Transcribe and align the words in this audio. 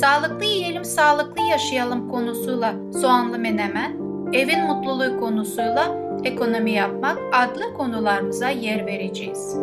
sağlıklı 0.00 0.44
yiyelim 0.44 0.84
sağlıklı 0.84 1.42
yaşayalım 1.42 2.08
konusuyla 2.08 2.74
soğanlı 3.00 3.38
menemen, 3.38 3.92
evin 4.32 4.64
mutluluğu 4.66 5.20
konusuyla 5.20 5.96
ekonomi 6.24 6.70
yapmak 6.70 7.18
adlı 7.32 7.74
konularımıza 7.74 8.48
yer 8.48 8.86
vereceğiz. 8.86 9.56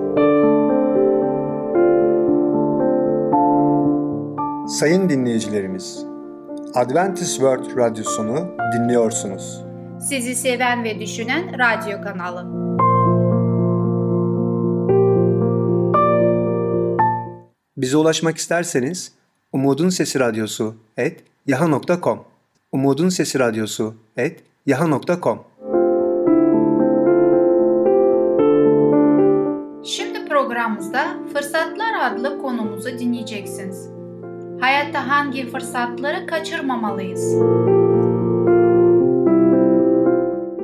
Sayın 4.79 5.09
dinleyicilerimiz, 5.09 6.05
Adventist 6.75 7.33
World 7.33 7.77
Radyosunu 7.77 8.47
dinliyorsunuz. 8.77 9.63
Sizi 10.01 10.35
seven 10.35 10.83
ve 10.83 10.99
düşünen 10.99 11.43
radyo 11.59 12.01
kanalı. 12.01 12.59
Bize 17.77 17.97
ulaşmak 17.97 18.37
isterseniz 18.37 19.18
Umutun 19.53 19.89
Sesi 19.89 20.19
Radyosu 20.19 20.75
et 20.97 21.23
yaha.com 21.47 22.19
Umutun 22.71 23.09
Sesi 23.09 23.39
Radyosu 23.39 23.95
et 24.17 24.43
yaha.com 24.65 25.39
Şimdi 29.83 30.25
programımızda 30.29 31.17
Fırsatlar 31.33 31.93
adlı 32.11 32.41
konumuzu 32.41 32.99
dinleyeceksiniz. 32.99 33.89
Hayatta 34.59 35.07
hangi 35.07 35.51
fırsatları 35.51 36.27
kaçırmamalıyız? 36.27 37.33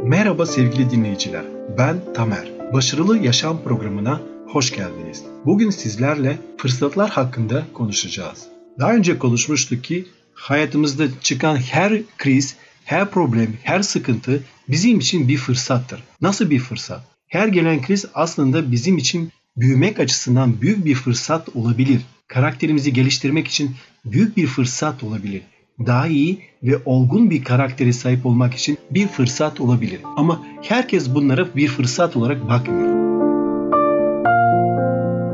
Merhaba 0.03 0.45
sevgili 0.45 0.89
dinleyiciler. 0.89 1.45
Ben 1.77 2.14
Tamer. 2.14 2.52
Başarılı 2.73 3.17
Yaşam 3.17 3.58
programına 3.64 4.20
hoş 4.47 4.72
geldiniz. 4.72 5.23
Bugün 5.45 5.70
sizlerle 5.70 6.38
fırsatlar 6.58 7.09
hakkında 7.09 7.64
konuşacağız. 7.73 8.55
Daha 8.79 8.93
önce 8.93 9.19
konuşmuştuk 9.19 9.83
ki 9.83 10.05
hayatımızda 10.33 11.07
çıkan 11.21 11.55
her 11.57 12.01
kriz, 12.17 12.55
her 12.85 13.11
problem, 13.11 13.53
her 13.63 13.81
sıkıntı 13.81 14.43
bizim 14.69 14.99
için 14.99 15.27
bir 15.27 15.37
fırsattır. 15.37 16.03
Nasıl 16.21 16.49
bir 16.49 16.59
fırsat? 16.59 17.01
Her 17.27 17.47
gelen 17.47 17.81
kriz 17.81 18.05
aslında 18.13 18.71
bizim 18.71 18.97
için 18.97 19.31
büyümek 19.57 19.99
açısından 19.99 20.61
büyük 20.61 20.85
bir 20.85 20.95
fırsat 20.95 21.55
olabilir. 21.55 22.01
Karakterimizi 22.27 22.93
geliştirmek 22.93 23.47
için 23.47 23.75
büyük 24.05 24.37
bir 24.37 24.47
fırsat 24.47 25.03
olabilir. 25.03 25.41
Daha 25.79 26.07
iyi 26.07 26.39
ve 26.63 26.77
olgun 26.85 27.29
bir 27.29 27.43
karaktere 27.43 27.93
sahip 27.93 28.25
olmak 28.25 28.53
için 28.53 28.77
bir 28.91 29.07
fırsat 29.07 29.61
olabilir. 29.61 29.99
Ama 30.15 30.45
herkes 30.61 31.15
bunlara 31.15 31.55
bir 31.55 31.67
fırsat 31.67 32.15
olarak 32.15 32.49
bakmıyor. 32.49 33.14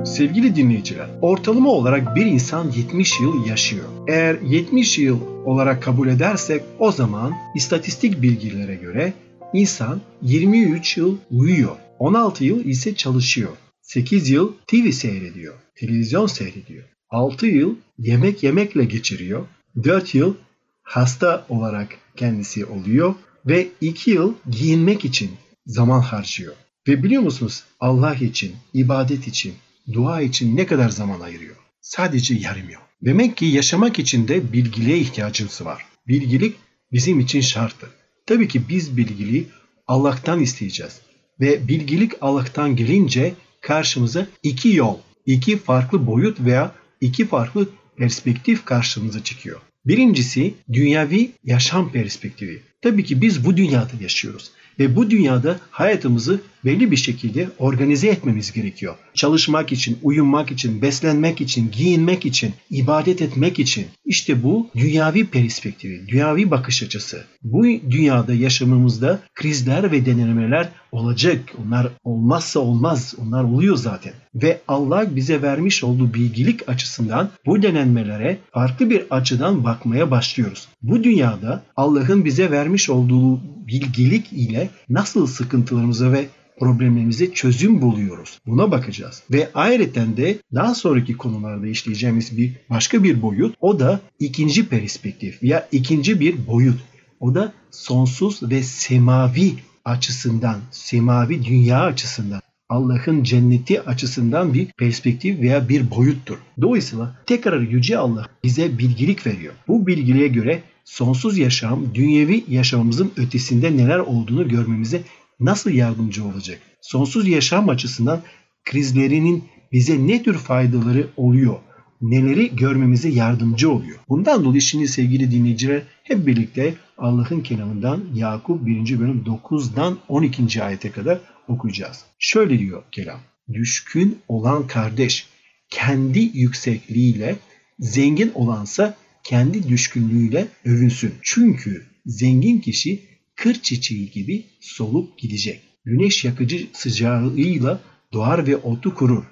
Sevgili 0.06 0.56
dinleyiciler, 0.56 1.08
ortalama 1.22 1.70
olarak 1.70 2.16
bir 2.16 2.26
insan 2.26 2.72
70 2.72 3.20
yıl 3.20 3.46
yaşıyor. 3.46 3.86
Eğer 4.08 4.38
70 4.42 4.98
yıl 4.98 5.22
olarak 5.46 5.84
kabul 5.84 6.08
edersek 6.08 6.64
o 6.80 6.92
zaman 6.92 7.34
istatistik 7.56 8.22
bilgilere 8.22 8.76
göre 8.76 9.14
insan 9.54 10.02
23 10.22 10.98
yıl 10.98 11.18
uyuyor, 11.32 11.76
16 12.00 12.44
yıl 12.44 12.66
ise 12.66 12.96
çalışıyor. 12.96 13.52
8 13.82 14.30
yıl 14.30 14.52
TV 14.68 14.92
seyrediyor, 14.92 15.54
televizyon 15.76 16.28
seyrediyor. 16.28 16.84
6 17.10 17.48
yıl 17.48 17.76
yemek 17.98 18.44
yemekle 18.44 18.86
geçiriyor. 18.86 19.46
4 19.84 20.16
yıl 20.16 20.36
hasta 20.84 21.46
olarak 21.50 21.88
kendisi 22.16 22.66
oluyor 22.66 23.16
ve 23.46 23.68
2 23.82 24.12
yıl 24.12 24.34
giyinmek 24.50 25.06
için 25.06 25.32
zaman 25.66 26.00
harcıyor. 26.00 26.54
Ve 26.88 27.04
biliyor 27.04 27.22
musunuz 27.22 27.64
Allah 27.80 28.16
için, 28.16 28.56
ibadet 28.74 29.28
için, 29.28 29.54
dua 29.94 30.22
için 30.22 30.58
ne 30.58 30.66
kadar 30.66 30.90
zaman 30.90 31.20
ayırıyor? 31.20 31.56
Sadece 31.82 32.34
yarım 32.36 32.70
yıl. 32.70 32.80
Demek 33.02 33.38
ki 33.38 33.46
yaşamak 33.46 34.00
için 34.00 34.28
de 34.28 34.54
bilgiliğe 34.54 34.98
ihtiyacımız 34.98 35.66
var. 35.66 35.86
Bilgilik 36.08 36.56
bizim 36.92 37.20
için 37.20 37.42
şarttır. 37.42 37.90
Tabii 38.26 38.48
ki 38.48 38.70
biz 38.70 38.98
bilgiliği 38.98 39.48
Allah'tan 39.88 40.42
isteyeceğiz. 40.42 41.00
Ve 41.40 41.68
bilgilik 41.68 42.12
Allah'tan 42.22 42.76
gelince 42.76 43.34
karşımıza 43.62 44.28
iki 44.44 44.70
yol, 44.70 44.98
iki 45.26 45.58
farklı 45.58 46.08
boyut 46.08 46.40
veya 46.40 46.72
iki 47.02 47.28
farklı 47.28 47.70
perspektif 47.98 48.66
karşımıza 48.66 49.24
çıkıyor. 49.24 49.62
Birincisi 49.86 50.54
dünyavi 50.74 51.32
yaşam 51.44 51.92
perspektifi. 51.92 52.62
Tabii 52.82 53.04
ki 53.04 53.22
biz 53.22 53.46
bu 53.46 53.58
dünyada 53.58 53.92
yaşıyoruz 54.02 54.52
ve 54.80 54.96
bu 54.96 55.10
dünyada 55.10 55.60
hayatımızı 55.72 56.42
belli 56.66 56.92
bir 56.92 56.98
şekilde 56.98 57.50
organize 57.60 58.08
etmemiz 58.08 58.52
gerekiyor. 58.52 58.96
Çalışmak 59.14 59.72
için, 59.72 59.98
uyumak 60.04 60.52
için, 60.52 60.82
beslenmek 60.82 61.42
için, 61.42 61.72
giyinmek 61.72 62.26
için, 62.26 62.54
ibadet 62.70 63.22
etmek 63.22 63.60
için. 63.60 63.86
İşte 64.06 64.44
bu 64.44 64.70
dünyavi 64.76 65.26
perspektifi, 65.26 66.08
dünyavi 66.08 66.52
bakış 66.52 66.84
açısı. 66.84 67.24
Bu 67.44 67.64
dünyada 67.64 68.34
yaşamımızda 68.34 69.20
krizler 69.36 69.92
ve 69.92 70.06
denemeler 70.06 70.70
olacak. 70.92 71.40
Onlar 71.66 71.88
olmazsa 72.04 72.60
olmaz. 72.60 73.16
Onlar 73.18 73.44
oluyor 73.44 73.76
zaten. 73.76 74.14
Ve 74.36 74.62
Allah 74.68 75.16
bize 75.16 75.42
vermiş 75.42 75.84
olduğu 75.84 76.14
bilgilik 76.14 76.70
açısından 76.70 77.30
bu 77.46 77.62
denenmelere 77.62 78.38
farklı 78.54 78.90
bir 78.90 79.04
açıdan 79.10 79.64
bakmaya 79.64 80.12
başlıyoruz. 80.12 80.68
Bu 80.82 81.04
dünyada 81.04 81.64
Allah'ın 81.76 82.26
bize 82.26 82.52
vermiş 82.52 82.90
olduğu 82.90 83.40
bilgilik 83.68 84.34
ile 84.34 84.70
nasıl 84.90 85.28
sıkıntılarımıza 85.28 86.12
ve 86.12 86.26
problemlerimize 86.62 87.34
çözüm 87.34 87.82
buluyoruz. 87.82 88.40
Buna 88.48 88.72
bakacağız. 88.72 89.24
Ve 89.32 89.50
ayrıca 89.54 90.18
de 90.18 90.38
daha 90.56 90.76
sonraki 90.76 91.18
konularda 91.18 91.68
işleyeceğimiz 91.68 92.38
bir 92.38 92.54
başka 92.70 93.04
bir 93.04 93.22
boyut 93.22 93.56
o 93.62 93.80
da 93.80 94.00
ikinci 94.20 94.68
perspektif 94.68 95.44
veya 95.44 95.68
ikinci 95.72 96.20
bir 96.20 96.48
boyut. 96.48 96.80
O 97.20 97.36
da 97.36 97.54
sonsuz 97.72 98.44
ve 98.44 98.64
semavi 98.64 99.54
açısından, 99.86 100.60
semavi 100.72 101.46
dünya 101.46 101.82
açısından 101.82 102.42
Allah'ın 102.70 103.24
cenneti 103.24 103.82
açısından 103.82 104.54
bir 104.54 104.66
perspektif 104.66 105.40
veya 105.42 105.70
bir 105.70 105.92
boyuttur. 105.92 106.38
Dolayısıyla 106.62 107.16
tekrar 107.26 107.60
Yüce 107.60 107.98
Allah 107.98 108.26
bize 108.44 108.78
bilgilik 108.78 109.28
veriyor. 109.28 109.54
Bu 109.68 109.88
bilgiliğe 109.88 110.28
göre 110.28 110.62
sonsuz 110.86 111.38
yaşam, 111.38 111.96
dünyevi 111.96 112.44
yaşamımızın 112.48 113.12
ötesinde 113.18 113.78
neler 113.78 114.00
olduğunu 114.00 114.50
görmemize 114.50 115.02
nasıl 115.42 115.72
yardımcı 115.72 116.26
olacak? 116.26 116.60
Sonsuz 116.82 117.28
yaşam 117.28 117.70
açısından 117.70 118.22
krizlerinin 118.64 119.44
bize 119.72 120.08
ne 120.08 120.24
tür 120.24 120.38
faydaları 120.38 121.08
oluyor? 121.18 121.56
Neleri 122.02 122.56
görmemize 122.56 123.10
yardımcı 123.10 123.72
oluyor? 123.72 124.00
Bundan 124.10 124.46
dolayı 124.46 124.62
şimdi 124.62 124.88
sevgili 124.88 125.32
dinleyiciler 125.32 125.82
hep 126.04 126.28
birlikte 126.28 126.74
Allah'ın 126.98 127.42
kelamından 127.42 128.04
Yakup 128.14 128.66
1. 128.66 129.00
bölüm 129.00 129.24
9'dan 129.24 129.98
12. 130.08 130.64
ayete 130.64 130.92
kadar 130.92 131.20
okuyacağız. 131.48 132.06
Şöyle 132.20 132.60
diyor 132.60 132.84
kelam. 132.92 133.20
Düşkün 133.54 134.18
olan 134.28 134.68
kardeş 134.68 135.28
kendi 135.70 136.20
yüksekliğiyle, 136.20 137.36
zengin 137.80 138.32
olansa 138.36 138.98
kendi 139.24 139.70
düşkünlüğüyle 139.70 140.48
övünsün. 140.66 141.14
Çünkü 141.22 141.86
zengin 142.06 142.60
kişi 142.60 143.11
kır 143.42 143.54
çiçeği 143.54 144.12
gibi 144.12 144.46
solup 144.60 145.18
gidecek. 145.18 145.62
Güneş 145.86 146.26
yakıcı 146.26 146.68
sıcağıyla 146.74 147.80
doğar 148.14 148.48
ve 148.48 148.58
otu 148.58 148.96
kurur. 148.96 149.24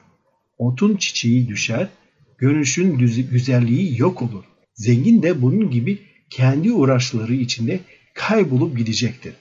Otun 0.58 0.96
çiçeği 0.96 1.48
düşer, 1.48 1.88
görünüşün 2.38 2.98
güzelliği 3.32 4.00
yok 4.00 4.22
olur. 4.22 4.44
Zengin 4.74 5.24
de 5.24 5.42
bunun 5.42 5.72
gibi 5.72 6.00
kendi 6.30 6.72
uğraşları 6.72 7.34
içinde 7.34 7.80
kaybolup 8.14 8.78
gidecektir. 8.78 9.34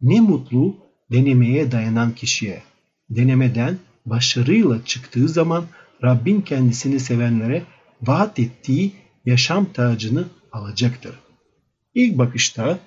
Ne 0.00 0.20
mutlu 0.20 0.76
denemeye 1.12 1.72
dayanan 1.72 2.14
kişiye. 2.14 2.62
Denemeden 3.10 3.78
başarıyla 4.06 4.84
çıktığı 4.84 5.28
zaman 5.28 5.64
Rabbin 6.04 6.40
kendisini 6.40 7.00
sevenlere 7.00 7.62
vaat 8.02 8.38
ettiği 8.38 8.92
yaşam 9.24 9.72
tacını 9.72 10.24
alacaktır. 10.52 11.18
İlk 11.94 12.18
bakışta 12.18 12.78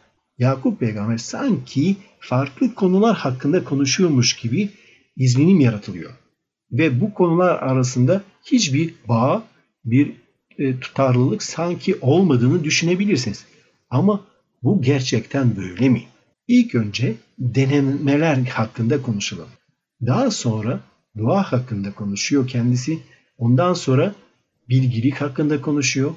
Yakup 0.42 0.80
peygamber 0.80 1.18
sanki 1.18 1.96
farklı 2.20 2.76
konular 2.76 3.18
hakkında 3.18 3.64
konuşuyormuş 3.64 4.36
gibi 4.36 4.70
izlenim 5.18 5.60
yaratılıyor. 5.60 6.12
Ve 6.72 7.02
bu 7.02 7.14
konular 7.14 7.60
arasında 7.60 8.22
hiçbir 8.46 8.94
bağ, 9.08 9.44
bir 9.86 10.14
e, 10.58 10.80
tutarlılık 10.80 11.44
sanki 11.44 11.96
olmadığını 12.02 12.64
düşünebilirsiniz. 12.64 13.46
Ama 13.90 14.26
bu 14.64 14.82
gerçekten 14.82 15.58
böyle 15.58 15.90
mi? 15.90 16.04
İlk 16.48 16.76
önce 16.76 17.16
denemeler 17.40 18.38
hakkında 18.38 19.02
konuşalım. 19.02 19.48
Daha 20.06 20.32
sonra 20.32 20.80
dua 21.18 21.44
hakkında 21.44 21.92
konuşuyor 21.94 22.48
kendisi. 22.48 23.00
Ondan 23.38 23.74
sonra 23.74 24.16
bilgilik 24.70 25.22
hakkında 25.22 25.62
konuşuyor. 25.62 26.12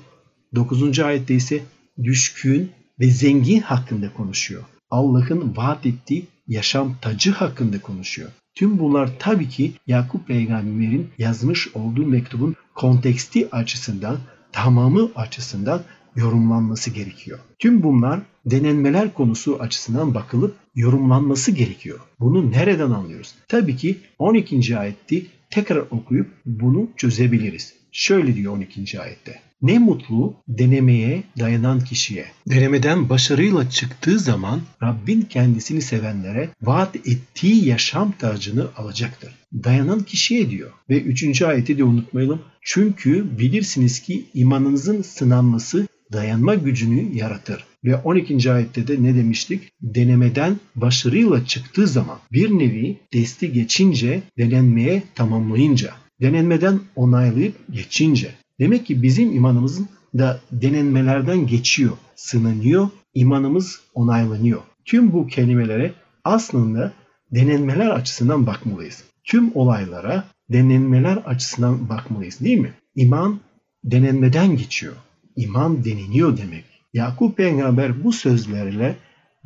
9. 0.54 0.98
ayette 0.98 1.34
ise 1.34 1.60
düşkün 2.02 2.70
ve 3.00 3.10
zengin 3.10 3.60
hakkında 3.60 4.12
konuşuyor. 4.12 4.62
Allah'ın 4.90 5.56
vaat 5.56 5.86
ettiği 5.86 6.26
yaşam 6.48 6.96
tacı 7.00 7.32
hakkında 7.32 7.80
konuşuyor. 7.80 8.30
Tüm 8.54 8.78
bunlar 8.78 9.10
tabii 9.18 9.48
ki 9.48 9.72
Yakup 9.86 10.26
peygamberin 10.26 11.08
yazmış 11.18 11.68
olduğu 11.74 12.06
mektubun 12.06 12.54
konteksti 12.74 13.50
açısından, 13.50 14.18
tamamı 14.52 15.10
açısından 15.16 15.82
yorumlanması 16.16 16.90
gerekiyor. 16.90 17.38
Tüm 17.58 17.82
bunlar 17.82 18.20
denenmeler 18.46 19.14
konusu 19.14 19.56
açısından 19.60 20.14
bakılıp 20.14 20.56
yorumlanması 20.74 21.52
gerekiyor. 21.52 21.98
Bunu 22.20 22.50
nereden 22.50 22.90
anlıyoruz? 22.90 23.34
Tabii 23.48 23.76
ki 23.76 23.98
12. 24.18 24.78
ayette 24.78 25.22
tekrar 25.50 25.78
okuyup 25.90 26.30
bunu 26.46 26.88
çözebiliriz. 26.96 27.74
Şöyle 27.96 28.36
diyor 28.36 28.52
12. 28.52 29.00
ayette. 29.00 29.40
Ne 29.62 29.78
mutlu 29.78 30.34
denemeye 30.48 31.22
dayanan 31.38 31.80
kişiye. 31.80 32.26
Denemeden 32.48 33.08
başarıyla 33.08 33.70
çıktığı 33.70 34.18
zaman 34.18 34.60
Rabbin 34.82 35.22
kendisini 35.22 35.82
sevenlere 35.82 36.48
vaat 36.62 36.96
ettiği 36.96 37.68
yaşam 37.68 38.12
tacını 38.12 38.68
alacaktır. 38.76 39.34
Dayanan 39.64 40.00
kişiye 40.00 40.50
diyor. 40.50 40.70
Ve 40.90 41.00
3. 41.00 41.42
ayeti 41.42 41.78
de 41.78 41.84
unutmayalım. 41.84 42.42
Çünkü 42.62 43.38
bilirsiniz 43.38 44.00
ki 44.00 44.24
imanınızın 44.34 45.02
sınanması 45.02 45.88
dayanma 46.12 46.54
gücünü 46.54 47.16
yaratır. 47.18 47.64
Ve 47.84 47.96
12. 47.96 48.52
ayette 48.52 48.86
de 48.86 49.02
ne 49.02 49.14
demiştik? 49.14 49.72
Denemeden 49.82 50.60
başarıyla 50.76 51.46
çıktığı 51.46 51.86
zaman 51.86 52.18
bir 52.32 52.50
nevi 52.50 52.96
testi 53.10 53.52
geçince, 53.52 54.22
denenmeye 54.38 55.02
tamamlayınca, 55.14 55.94
denenmeden 56.20 56.80
onaylayıp 56.96 57.54
geçince. 57.70 58.30
Demek 58.60 58.86
ki 58.86 59.02
bizim 59.02 59.32
imanımızın 59.36 59.88
da 60.18 60.40
denenmelerden 60.52 61.46
geçiyor, 61.46 61.92
sınanıyor, 62.16 62.88
imanımız 63.14 63.80
onaylanıyor. 63.94 64.60
Tüm 64.84 65.12
bu 65.12 65.26
kelimelere 65.26 65.92
aslında 66.24 66.92
denenmeler 67.30 67.90
açısından 67.90 68.46
bakmalıyız. 68.46 69.04
Tüm 69.24 69.56
olaylara 69.56 70.24
denenmeler 70.52 71.16
açısından 71.16 71.88
bakmalıyız 71.88 72.40
değil 72.40 72.58
mi? 72.58 72.72
İman 72.96 73.40
denenmeden 73.84 74.56
geçiyor. 74.56 74.94
İman 75.36 75.84
deneniyor 75.84 76.38
demek. 76.38 76.64
Yakup 76.92 77.36
peygamber 77.36 78.04
bu 78.04 78.12
sözlerle 78.12 78.96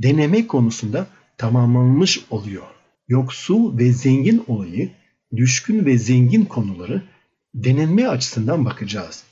deneme 0.02 0.46
konusunda 0.46 1.06
tamamlanmış 1.38 2.20
oluyor. 2.30 2.62
Yoksul 3.08 3.78
ve 3.78 3.92
zengin 3.92 4.44
olayı, 4.46 4.90
düşkün 5.36 5.84
ve 5.84 5.98
zengin 5.98 6.44
konuları 6.44 7.02
denenme 7.54 8.06
açısından 8.06 8.64
bakacağız. 8.64 9.24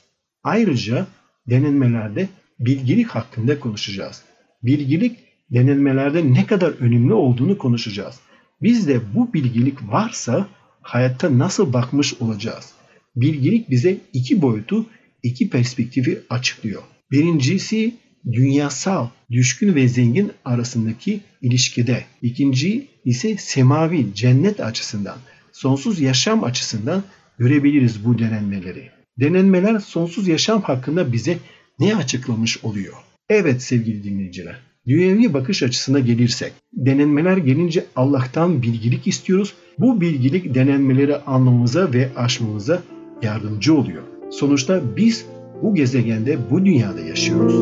Ayrıca 0.43 1.07
denenmelerde 1.49 2.29
bilgilik 2.59 3.07
hakkında 3.07 3.59
konuşacağız. 3.59 4.23
Bilgilik 4.63 5.17
denenmelerde 5.51 6.33
ne 6.33 6.45
kadar 6.45 6.69
önemli 6.69 7.13
olduğunu 7.13 7.57
konuşacağız. 7.57 8.19
Bizde 8.61 9.01
bu 9.15 9.33
bilgilik 9.33 9.77
varsa 9.91 10.47
hayatta 10.81 11.37
nasıl 11.37 11.73
bakmış 11.73 12.13
olacağız? 12.13 12.71
Bilgilik 13.15 13.69
bize 13.69 13.97
iki 14.13 14.41
boyutu, 14.41 14.85
iki 15.23 15.49
perspektifi 15.49 16.19
açıklıyor. 16.29 16.83
Birincisi 17.11 17.95
dünyasal, 18.31 19.09
düşkün 19.31 19.75
ve 19.75 19.87
zengin 19.87 20.31
arasındaki 20.45 21.19
ilişkide. 21.41 22.05
İkinci 22.21 22.87
ise 23.05 23.37
semavi, 23.37 24.13
cennet 24.15 24.59
açısından, 24.59 25.17
sonsuz 25.57 25.99
yaşam 25.99 26.43
açısından 26.43 27.03
görebiliriz 27.39 28.05
bu 28.05 28.19
denenmeleri. 28.19 28.89
Denenmeler 29.19 29.79
sonsuz 29.79 30.27
yaşam 30.27 30.61
hakkında 30.61 31.13
bize 31.13 31.37
ne 31.79 31.95
açıklamış 31.95 32.63
oluyor? 32.63 32.93
Evet 33.29 33.61
sevgili 33.61 34.03
dinleyiciler, 34.03 34.59
dünyevi 34.87 35.33
bakış 35.33 35.63
açısına 35.63 35.99
gelirsek, 35.99 36.53
denenmeler 36.73 37.37
gelince 37.37 37.85
Allah'tan 37.95 38.61
bilgilik 38.61 39.07
istiyoruz. 39.07 39.53
Bu 39.79 40.01
bilgilik 40.01 40.55
denenmeleri 40.55 41.17
anlamamıza 41.17 41.93
ve 41.93 42.09
aşmamıza 42.15 42.83
yardımcı 43.21 43.75
oluyor. 43.75 44.03
Sonuçta 44.31 44.81
biz 44.97 45.25
bu 45.61 45.75
gezegende, 45.75 46.37
bu 46.51 46.65
dünyada 46.65 47.01
yaşıyoruz. 47.01 47.55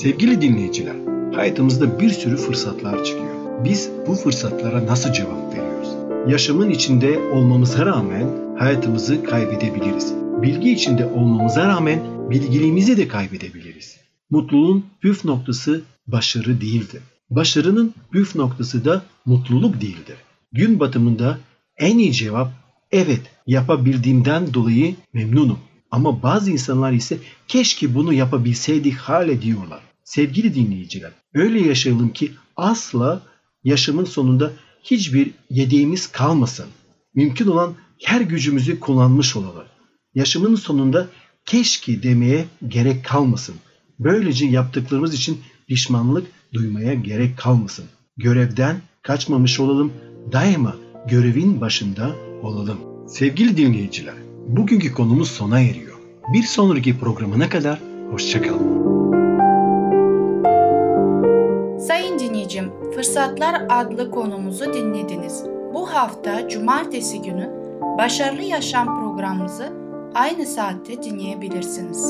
Sevgili 0.00 0.40
dinleyiciler, 0.40 0.96
hayatımızda 1.34 2.00
bir 2.00 2.10
sürü 2.10 2.36
fırsatlar 2.36 3.04
çıkıyor. 3.04 3.35
Biz 3.64 3.90
bu 4.06 4.14
fırsatlara 4.14 4.86
nasıl 4.86 5.12
cevap 5.12 5.54
veriyoruz? 5.54 5.88
Yaşamın 6.32 6.70
içinde 6.70 7.18
olmamıza 7.18 7.86
rağmen 7.86 8.28
hayatımızı 8.58 9.24
kaybedebiliriz. 9.24 10.14
Bilgi 10.42 10.72
içinde 10.72 11.06
olmamıza 11.06 11.68
rağmen 11.68 12.30
bilgiliğimizi 12.30 12.96
de 12.96 13.08
kaybedebiliriz. 13.08 13.96
Mutluluğun 14.30 14.86
püf 15.00 15.24
noktası 15.24 15.82
başarı 16.06 16.60
değildir. 16.60 17.02
Başarının 17.30 17.94
püf 18.12 18.34
noktası 18.34 18.84
da 18.84 19.02
mutluluk 19.26 19.80
değildir. 19.80 20.16
Gün 20.52 20.80
batımında 20.80 21.38
en 21.78 21.98
iyi 21.98 22.12
cevap 22.12 22.52
evet 22.92 23.22
yapabildiğimden 23.46 24.54
dolayı 24.54 24.94
memnunum. 25.12 25.58
Ama 25.90 26.22
bazı 26.22 26.50
insanlar 26.50 26.92
ise 26.92 27.18
keşke 27.48 27.94
bunu 27.94 28.12
yapabilseydik 28.12 28.96
hale 28.96 29.42
diyorlar. 29.42 29.80
Sevgili 30.04 30.54
dinleyiciler, 30.54 31.10
öyle 31.34 31.60
yaşayalım 31.60 32.08
ki 32.08 32.32
asla 32.56 33.22
yaşamın 33.66 34.04
sonunda 34.04 34.52
hiçbir 34.82 35.30
yedeğimiz 35.50 36.06
kalmasın. 36.06 36.66
Mümkün 37.14 37.46
olan 37.46 37.74
her 38.04 38.20
gücümüzü 38.20 38.80
kullanmış 38.80 39.36
olalım. 39.36 39.64
Yaşamın 40.14 40.54
sonunda 40.54 41.06
keşke 41.44 42.02
demeye 42.02 42.44
gerek 42.68 43.04
kalmasın. 43.04 43.54
Böylece 43.98 44.46
yaptıklarımız 44.46 45.14
için 45.14 45.38
pişmanlık 45.68 46.26
duymaya 46.52 46.94
gerek 46.94 47.38
kalmasın. 47.38 47.84
Görevden 48.16 48.80
kaçmamış 49.02 49.60
olalım. 49.60 49.92
Daima 50.32 50.76
görevin 51.08 51.60
başında 51.60 52.16
olalım. 52.42 52.78
Sevgili 53.08 53.56
dinleyiciler, 53.56 54.14
bugünkü 54.48 54.92
konumuz 54.92 55.30
sona 55.30 55.60
eriyor. 55.60 55.96
Bir 56.32 56.42
sonraki 56.42 56.98
programına 56.98 57.48
kadar 57.48 57.80
hoşçakalın. 58.10 58.85
Fırsatlar 62.96 63.66
adlı 63.68 64.10
konumuzu 64.10 64.72
dinlediniz. 64.72 65.44
Bu 65.74 65.94
hafta 65.94 66.48
cumartesi 66.48 67.22
günü 67.22 67.50
Başarılı 67.98 68.42
Yaşam 68.42 69.00
programımızı 69.00 69.72
aynı 70.14 70.46
saatte 70.46 71.02
dinleyebilirsiniz. 71.02 72.06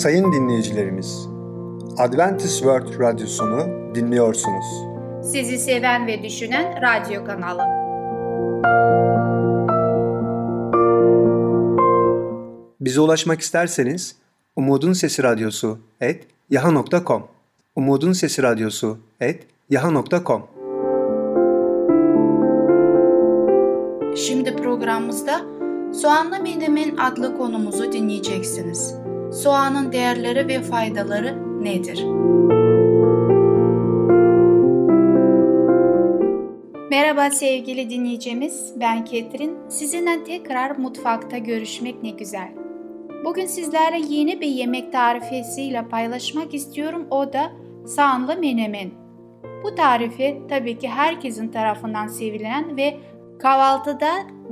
Sayın 0.00 0.32
dinleyicilerimiz, 0.32 1.28
Adventist 1.98 2.58
World 2.58 3.00
Radyosunu 3.00 3.94
dinliyorsunuz. 3.94 4.66
Sizi 5.22 5.58
seven 5.58 6.06
ve 6.06 6.22
düşünen 6.22 6.82
radyo 6.82 7.24
kanalı. 7.24 7.62
Bize 12.80 13.00
ulaşmak 13.00 13.40
isterseniz 13.40 14.21
Umutun 14.56 14.92
Sesi 14.92 15.22
Radyosu 15.22 15.78
et 16.00 16.26
yaha.com 16.50 17.22
Umutun 17.76 18.12
Sesi 18.12 18.42
Radyosu 18.42 18.98
et 19.20 19.46
yaha.com 19.70 20.42
Şimdi 24.16 24.56
programımızda 24.56 25.40
Soğanlı 25.94 26.40
Menemen 26.42 26.96
adlı 26.96 27.38
konumuzu 27.38 27.92
dinleyeceksiniz. 27.92 28.94
Soğanın 29.32 29.92
değerleri 29.92 30.48
ve 30.48 30.62
faydaları 30.62 31.62
nedir? 31.64 32.04
Merhaba 36.90 37.30
sevgili 37.30 37.90
dinleyicimiz, 37.90 38.72
ben 38.80 39.04
Ketrin. 39.04 39.58
Sizinle 39.68 40.24
tekrar 40.24 40.76
mutfakta 40.76 41.38
görüşmek 41.38 42.02
ne 42.02 42.10
güzel. 42.10 42.61
Bugün 43.24 43.46
sizlere 43.46 44.00
yeni 44.08 44.40
bir 44.40 44.46
yemek 44.46 44.92
tarifesiyle 44.92 45.88
paylaşmak 45.88 46.54
istiyorum. 46.54 47.06
O 47.10 47.32
da 47.32 47.52
soğanlı 47.86 48.36
menemen. 48.36 48.90
Bu 49.64 49.74
tarifi 49.74 50.42
tabii 50.48 50.78
ki 50.78 50.88
herkesin 50.88 51.48
tarafından 51.48 52.06
sevilen 52.06 52.76
ve 52.76 52.96
kahvaltıda 53.38 54.10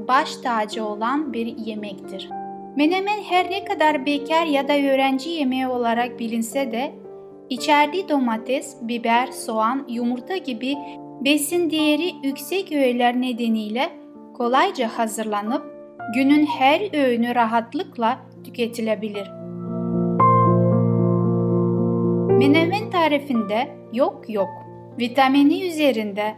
baş 0.08 0.36
tacı 0.36 0.84
olan 0.84 1.32
bir 1.32 1.46
yemektir. 1.46 2.28
Menemen 2.76 3.22
her 3.22 3.50
ne 3.50 3.64
kadar 3.64 4.06
bekar 4.06 4.46
ya 4.46 4.68
da 4.68 4.72
öğrenci 4.72 5.30
yemeği 5.30 5.66
olarak 5.66 6.18
bilinse 6.18 6.72
de 6.72 6.92
içerdiği 7.48 8.08
domates, 8.08 8.76
biber, 8.82 9.26
soğan, 9.26 9.86
yumurta 9.88 10.36
gibi 10.36 10.76
Besin 11.20 11.70
değeri 11.70 12.12
yüksek 12.22 12.72
öğeler 12.72 13.20
nedeniyle 13.20 13.90
kolayca 14.34 14.88
hazırlanıp 14.88 15.69
günün 16.14 16.46
her 16.46 17.04
öğünü 17.04 17.34
rahatlıkla 17.34 18.18
tüketilebilir. 18.44 19.28
Menemen 22.38 22.90
tarifinde 22.90 23.68
yok 23.92 24.24
yok, 24.28 24.48
vitamini 25.00 25.68
üzerinde, 25.68 26.34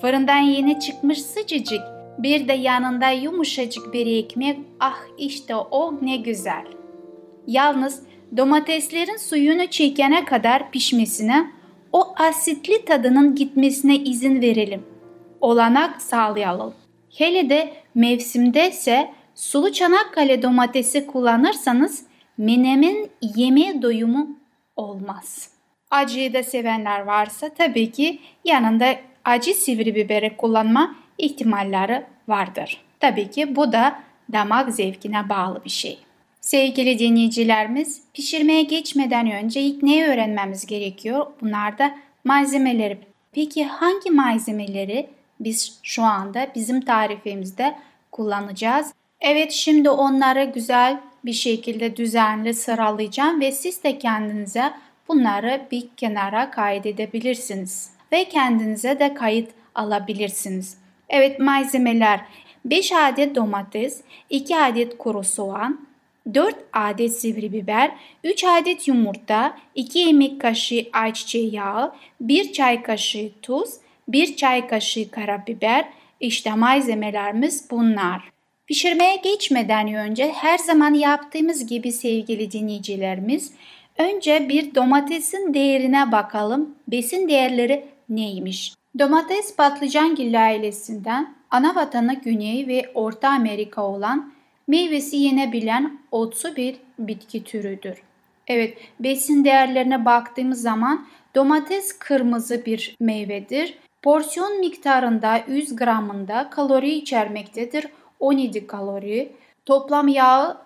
fırından 0.00 0.38
yeni 0.38 0.80
çıkmış 0.80 1.22
sıcacık, 1.22 1.80
bir 2.18 2.48
de 2.48 2.52
yanında 2.52 3.10
yumuşacık 3.10 3.92
bir 3.92 4.06
ekmek, 4.06 4.58
ah 4.80 4.98
işte 5.18 5.56
o 5.56 5.94
ne 6.02 6.16
güzel. 6.16 6.64
Yalnız 7.46 8.02
domateslerin 8.36 9.16
suyunu 9.16 9.66
çekene 9.66 10.24
kadar 10.24 10.70
pişmesine, 10.70 11.50
o 11.92 12.14
asitli 12.16 12.84
tadının 12.84 13.34
gitmesine 13.34 13.96
izin 13.96 14.40
verelim. 14.40 14.82
Olanak 15.40 16.02
sağlayalım. 16.02 16.74
Hele 17.18 17.50
de 17.50 17.72
mevsimde 17.98 18.70
ise 18.70 19.10
sulu 19.34 19.72
Çanakkale 19.72 20.42
domatesi 20.42 21.06
kullanırsanız 21.06 22.06
menemen 22.38 23.08
yeme 23.36 23.82
doyumu 23.82 24.28
olmaz. 24.76 25.50
Acıyı 25.90 26.34
da 26.34 26.42
sevenler 26.42 27.00
varsa 27.00 27.48
tabii 27.48 27.92
ki 27.92 28.18
yanında 28.44 28.96
acı 29.24 29.54
sivri 29.54 29.94
biberi 29.94 30.36
kullanma 30.36 30.94
ihtimalleri 31.18 32.04
vardır. 32.28 32.80
Tabii 33.00 33.30
ki 33.30 33.56
bu 33.56 33.72
da 33.72 33.98
damak 34.32 34.72
zevkine 34.72 35.28
bağlı 35.28 35.64
bir 35.64 35.70
şey. 35.70 35.98
Sevgili 36.40 36.98
dinleyicilerimiz, 36.98 38.02
pişirmeye 38.14 38.62
geçmeden 38.62 39.30
önce 39.30 39.60
ilk 39.60 39.82
neyi 39.82 40.04
öğrenmemiz 40.04 40.66
gerekiyor? 40.66 41.26
Bunlar 41.40 41.78
da 41.78 41.94
malzemeleri. 42.24 42.98
Peki 43.32 43.64
hangi 43.64 44.10
malzemeleri 44.10 45.08
biz 45.40 45.80
şu 45.82 46.02
anda 46.02 46.46
bizim 46.54 46.80
tarifimizde 46.80 47.74
kullanacağız? 48.18 48.92
Evet 49.20 49.52
şimdi 49.52 49.90
onları 49.90 50.44
güzel 50.44 51.00
bir 51.24 51.32
şekilde 51.32 51.96
düzenli 51.96 52.54
sıralayacağım 52.54 53.40
ve 53.40 53.52
siz 53.52 53.84
de 53.84 53.98
kendinize 53.98 54.72
bunları 55.08 55.60
bir 55.70 55.88
kenara 55.96 56.50
kaydedebilirsiniz 56.50 57.90
ve 58.12 58.24
kendinize 58.24 58.98
de 58.98 59.14
kayıt 59.14 59.50
alabilirsiniz. 59.74 60.78
Evet 61.08 61.40
malzemeler 61.40 62.20
5 62.64 62.92
adet 62.92 63.34
domates, 63.34 64.00
2 64.30 64.56
adet 64.56 64.98
kuru 64.98 65.24
soğan, 65.24 65.80
4 66.34 66.56
adet 66.72 67.12
sivri 67.12 67.52
biber, 67.52 67.90
3 68.24 68.44
adet 68.44 68.88
yumurta, 68.88 69.56
2 69.74 69.98
yemek 69.98 70.40
kaşığı 70.40 70.84
ayçiçeği 70.92 71.54
yağı, 71.54 71.92
1 72.20 72.52
çay 72.52 72.82
kaşığı 72.82 73.30
tuz, 73.42 73.70
1 74.08 74.36
çay 74.36 74.68
kaşığı 74.68 75.10
karabiber. 75.10 75.97
İşte 76.20 76.54
malzemelerimiz 76.54 77.70
bunlar. 77.70 78.30
Pişirmeye 78.66 79.16
geçmeden 79.16 79.94
önce 79.94 80.32
her 80.32 80.58
zaman 80.58 80.94
yaptığımız 80.94 81.66
gibi 81.66 81.92
sevgili 81.92 82.52
dinleyicilerimiz 82.52 83.52
önce 83.98 84.48
bir 84.48 84.74
domatesin 84.74 85.54
değerine 85.54 86.12
bakalım. 86.12 86.74
Besin 86.88 87.28
değerleri 87.28 87.84
neymiş? 88.08 88.74
Domates 88.98 89.56
patlıcangilli 89.56 90.38
ailesinden 90.38 91.34
ana 91.50 91.74
vatanı 91.74 92.14
Güney 92.14 92.66
ve 92.66 92.90
Orta 92.94 93.28
Amerika 93.28 93.82
olan 93.82 94.32
meyvesi 94.66 95.16
yenebilen 95.16 95.98
otsu 96.12 96.56
bir 96.56 96.76
bitki 96.98 97.44
türüdür. 97.44 98.02
Evet, 98.46 98.78
besin 99.00 99.44
değerlerine 99.44 100.04
baktığımız 100.04 100.62
zaman 100.62 101.06
domates 101.34 101.98
kırmızı 101.98 102.66
bir 102.66 102.96
meyvedir. 103.00 103.78
Porsiyon 104.02 104.60
miktarında 104.60 105.40
100 105.48 105.76
gramında 105.76 106.50
kalori 106.50 106.90
içermektedir. 106.90 107.86
17 108.20 108.66
kalori. 108.66 109.32
Toplam 109.66 110.08
yağı 110.08 110.56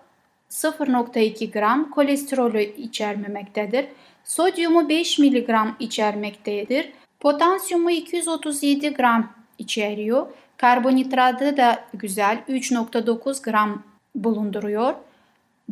0.2 0.49 1.51
gram 1.51 1.89
kolesterolü 1.89 2.61
içermemektedir. 2.61 3.85
Sodyumu 4.23 4.89
5 4.89 5.19
mg 5.19 5.49
içermektedir. 5.79 6.91
Potasyumu 7.19 7.91
237 7.91 8.89
gram 8.93 9.31
içeriyor. 9.57 10.27
Karbonhidratı 10.57 11.57
da 11.57 11.79
güzel 11.93 12.43
3.9 12.49 13.43
gram 13.51 13.83
bulunduruyor. 14.15 14.93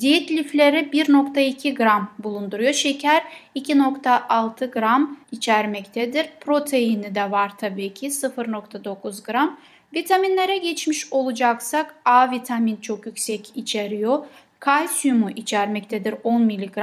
Diyet 0.01 0.31
lifleri 0.31 0.77
1.2 0.77 1.73
gram 1.75 2.09
bulunduruyor. 2.19 2.73
Şeker 2.73 3.23
2.6 3.55 4.71
gram 4.71 5.17
içermektedir. 5.31 6.29
Proteini 6.39 7.15
de 7.15 7.31
var 7.31 7.57
tabii 7.57 7.93
ki 7.93 8.07
0.9 8.07 9.25
gram. 9.25 9.57
Vitaminlere 9.93 10.57
geçmiş 10.57 11.13
olacaksak 11.13 11.95
A 12.05 12.31
vitamin 12.31 12.75
çok 12.75 13.05
yüksek 13.05 13.51
içeriyor. 13.55 14.25
Kalsiyumu 14.59 15.31
içermektedir 15.31 16.15
10 16.23 16.41
mg. 16.41 16.77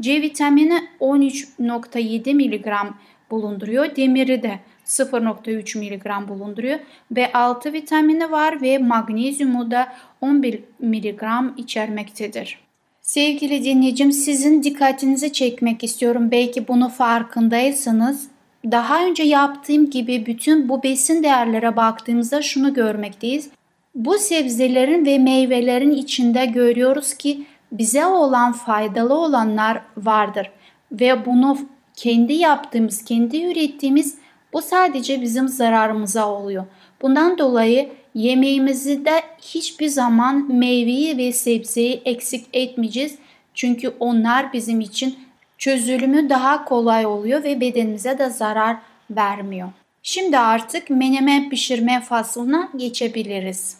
C 0.00 0.22
vitamini 0.22 0.88
13.7 1.00 2.34
mg 2.34 2.94
bulunduruyor. 3.32 3.96
Demiri 3.96 4.42
de 4.42 4.58
0.3 4.86 5.78
mg 5.78 6.28
bulunduruyor. 6.28 6.78
B6 7.12 7.72
vitamini 7.72 8.30
var 8.30 8.62
ve 8.62 8.78
magnezyumu 8.78 9.70
da 9.70 9.92
11 10.20 10.60
mg 10.80 11.22
içermektedir. 11.56 12.58
Sevgili 13.00 13.64
dinleyicim 13.64 14.12
sizin 14.12 14.62
dikkatinizi 14.62 15.32
çekmek 15.32 15.84
istiyorum. 15.84 16.30
Belki 16.30 16.68
bunu 16.68 16.88
farkındaysanız 16.88 18.28
daha 18.70 19.04
önce 19.04 19.22
yaptığım 19.22 19.90
gibi 19.90 20.26
bütün 20.26 20.68
bu 20.68 20.82
besin 20.82 21.22
değerlere 21.22 21.76
baktığımızda 21.76 22.42
şunu 22.42 22.74
görmekteyiz. 22.74 23.50
Bu 23.94 24.18
sebzelerin 24.18 25.06
ve 25.06 25.18
meyvelerin 25.18 25.90
içinde 25.90 26.46
görüyoruz 26.46 27.14
ki 27.14 27.44
bize 27.72 28.06
olan 28.06 28.52
faydalı 28.52 29.14
olanlar 29.14 29.82
vardır 29.96 30.50
ve 30.92 31.26
bunu 31.26 31.58
kendi 31.96 32.32
yaptığımız, 32.32 33.04
kendi 33.04 33.44
ürettiğimiz 33.44 34.18
bu 34.52 34.62
sadece 34.62 35.20
bizim 35.20 35.48
zararımıza 35.48 36.28
oluyor. 36.28 36.64
Bundan 37.02 37.38
dolayı 37.38 37.88
yemeğimizi 38.14 39.04
de 39.04 39.22
hiçbir 39.42 39.88
zaman 39.88 40.54
meyveyi 40.54 41.16
ve 41.16 41.32
sebzeyi 41.32 42.02
eksik 42.04 42.46
etmeyeceğiz. 42.52 43.18
Çünkü 43.54 43.92
onlar 44.00 44.52
bizim 44.52 44.80
için 44.80 45.18
çözülümü 45.58 46.28
daha 46.28 46.64
kolay 46.64 47.06
oluyor 47.06 47.44
ve 47.44 47.60
bedenimize 47.60 48.18
de 48.18 48.30
zarar 48.30 48.76
vermiyor. 49.10 49.68
Şimdi 50.02 50.38
artık 50.38 50.90
menemen 50.90 51.50
pişirme 51.50 52.00
faslına 52.00 52.68
geçebiliriz. 52.76 53.76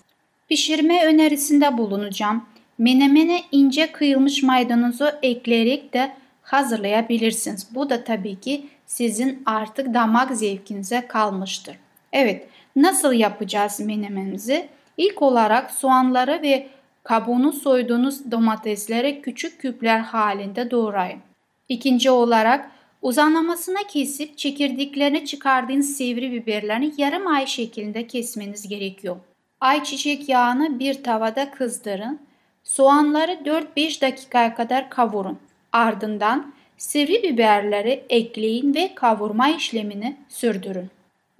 Pişirme 0.49 1.07
önerisinde 1.07 1.79
bulunacağım. 1.79 2.45
Menemene 2.79 3.41
ince 3.53 3.93
kıyılmış 3.93 4.43
maydanozu 4.43 5.09
ekleyerek 5.23 5.93
de 5.93 6.13
hazırlayabilirsiniz. 6.43 7.75
Bu 7.75 7.91
da 7.91 8.05
tabii 8.05 8.41
ki 8.41 8.67
sizin 8.87 9.43
artık 9.47 9.95
damak 9.95 10.37
zevkinize 10.37 11.07
kalmıştır. 11.07 11.77
Evet, 12.13 12.49
nasıl 12.77 13.13
yapacağız 13.13 13.81
menemenimizi? 13.81 14.69
İlk 14.97 15.23
olarak 15.23 15.71
soğanları 15.71 16.43
ve 16.43 16.69
kabuğunu 17.05 17.53
soyduğunuz 17.53 18.31
domatesleri 18.31 19.23
küçük 19.23 19.61
küpler 19.61 19.99
halinde 19.99 20.71
doğrayın. 20.71 21.21
İkinci 21.69 22.11
olarak 22.11 22.71
uzanlamasına 23.03 23.79
kesip 23.89 24.39
çekirdeklerini 24.39 25.27
çıkardığınız 25.27 25.97
sivri 25.97 26.33
biberlerini 26.33 26.93
yarım 26.99 27.27
ay 27.27 27.47
şeklinde 27.47 28.07
kesmeniz 28.07 28.69
gerekiyor. 28.69 29.17
Ayçiçek 29.61 30.29
yağını 30.29 30.79
bir 30.79 31.03
tavada 31.03 31.51
kızdırın. 31.51 32.21
Soğanları 32.65 33.33
4-5 33.33 34.01
dakikaya 34.01 34.55
kadar 34.55 34.91
kavurun. 34.91 35.39
Ardından 35.73 36.55
sivri 36.77 37.23
biberleri 37.23 38.05
ekleyin 38.09 38.75
ve 38.75 38.95
kavurma 38.95 39.49
işlemini 39.49 40.17
sürdürün. 40.29 40.91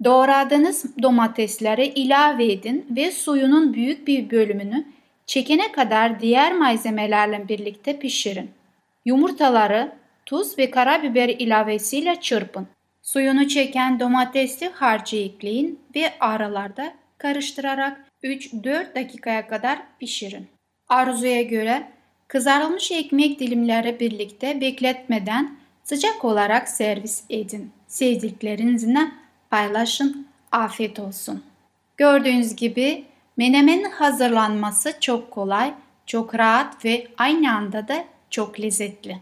Doğradığınız 0.03 0.97
domatesleri 1.01 1.85
ilave 1.85 2.51
edin 2.51 2.85
ve 2.89 3.11
suyunun 3.11 3.73
büyük 3.73 4.07
bir 4.07 4.31
bölümünü 4.31 4.85
çekene 5.25 5.71
kadar 5.71 6.19
diğer 6.19 6.53
malzemelerle 6.53 7.47
birlikte 7.47 7.99
pişirin. 7.99 8.51
Yumurtaları 9.05 9.91
tuz 10.25 10.57
ve 10.57 10.71
karabiber 10.71 11.29
ilavesiyle 11.29 12.21
çırpın. 12.21 12.67
Suyunu 13.01 13.47
çeken 13.47 13.99
domatesli 13.99 14.69
harcı 14.69 15.17
ekleyin 15.17 15.79
ve 15.95 16.13
aralarda 16.19 16.93
karıştırarak 17.17 18.05
3-4 18.23 18.95
dakikaya 18.95 19.47
kadar 19.47 19.79
pişirin. 19.99 20.47
Arzuya 20.89 21.41
göre 21.41 21.87
kızarılmış 22.33 22.91
ekmek 22.91 23.39
dilimleri 23.39 23.99
birlikte 23.99 24.61
bekletmeden 24.61 25.55
sıcak 25.83 26.25
olarak 26.25 26.69
servis 26.69 27.23
edin. 27.29 27.71
Sevdiklerinizle 27.87 28.99
paylaşın. 29.49 30.27
Afiyet 30.51 30.99
olsun. 30.99 31.43
Gördüğünüz 31.97 32.55
gibi 32.55 33.03
menemenin 33.37 33.89
hazırlanması 33.89 34.93
çok 34.99 35.31
kolay, 35.31 35.73
çok 36.05 36.35
rahat 36.35 36.85
ve 36.85 37.07
aynı 37.17 37.55
anda 37.55 37.87
da 37.87 38.05
çok 38.29 38.59
lezzetli. 38.59 39.17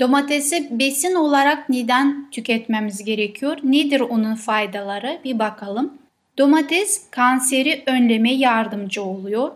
Domatesi 0.00 0.78
besin 0.78 1.14
olarak 1.14 1.68
neden 1.68 2.30
tüketmemiz 2.30 3.04
gerekiyor? 3.04 3.58
Nedir 3.62 4.00
onun 4.00 4.34
faydaları? 4.34 5.20
Bir 5.24 5.38
bakalım. 5.38 5.98
Domates 6.38 7.10
kanseri 7.10 7.82
önleme 7.86 8.32
yardımcı 8.32 9.02
oluyor. 9.02 9.52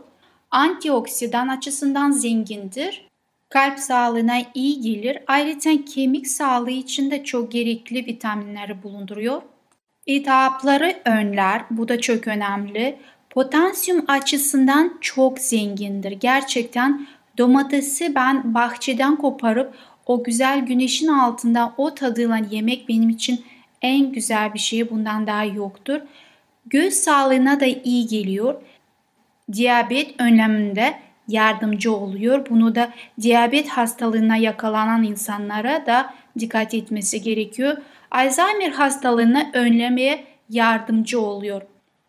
Antioksidan 0.52 1.49
açısından 1.49 2.11
zengindir. 2.11 3.09
Kalp 3.49 3.78
sağlığına 3.78 4.37
iyi 4.54 4.80
gelir. 4.80 5.18
Ayrıca 5.26 5.85
kemik 5.85 6.28
sağlığı 6.28 6.71
için 6.71 7.11
de 7.11 7.25
çok 7.25 7.52
gerekli 7.52 8.06
vitaminleri 8.06 8.82
bulunduruyor. 8.82 9.42
İltihapları 10.06 10.97
önler. 11.04 11.64
Bu 11.71 11.88
da 11.88 12.00
çok 12.00 12.28
önemli. 12.28 12.99
Potasyum 13.30 14.04
açısından 14.09 14.99
çok 15.00 15.38
zengindir. 15.38 16.12
Gerçekten 16.12 17.06
domatesi 17.38 18.14
ben 18.14 18.54
bahçeden 18.54 19.16
koparıp 19.16 19.75
o 20.06 20.25
güzel 20.25 20.61
güneşin 20.61 21.09
altında 21.09 21.75
o 21.76 21.94
tadıyla 21.94 22.40
yemek 22.50 22.88
benim 22.88 23.09
için 23.09 23.44
en 23.82 24.12
güzel 24.12 24.54
bir 24.54 24.59
şey. 24.59 24.90
Bundan 24.90 25.26
daha 25.26 25.44
yoktur. 25.44 26.00
Göz 26.66 26.94
sağlığına 26.94 27.61
da 27.61 27.66
iyi 27.66 28.06
geliyor. 28.06 28.54
Diyabet 29.52 30.21
önleminde 30.21 30.94
yardımcı 31.28 31.92
oluyor. 31.92 32.47
Bunu 32.50 32.75
da 32.75 32.90
diyabet 33.21 33.68
hastalığına 33.68 34.37
yakalanan 34.37 35.02
insanlara 35.02 35.87
da 35.87 36.14
dikkat 36.38 36.75
etmesi 36.75 37.23
gerekiyor. 37.23 37.76
Alzheimer 38.11 38.71
hastalığını 38.71 39.50
önlemeye 39.52 40.25
yardımcı 40.49 41.21
oluyor. 41.21 41.62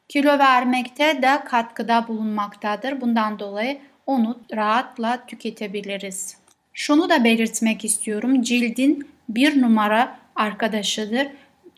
Kilo 0.09 0.39
vermekte 0.39 1.21
de 1.21 1.43
katkıda 1.45 2.07
bulunmaktadır. 2.07 3.01
Bundan 3.01 3.39
dolayı 3.39 3.77
onu 4.05 4.39
rahatla 4.55 5.25
tüketebiliriz. 5.27 6.37
Şunu 6.73 7.09
da 7.09 7.23
belirtmek 7.23 7.85
istiyorum. 7.85 8.41
Cildin 8.41 9.07
bir 9.29 9.61
numara 9.61 10.17
arkadaşıdır. 10.35 11.27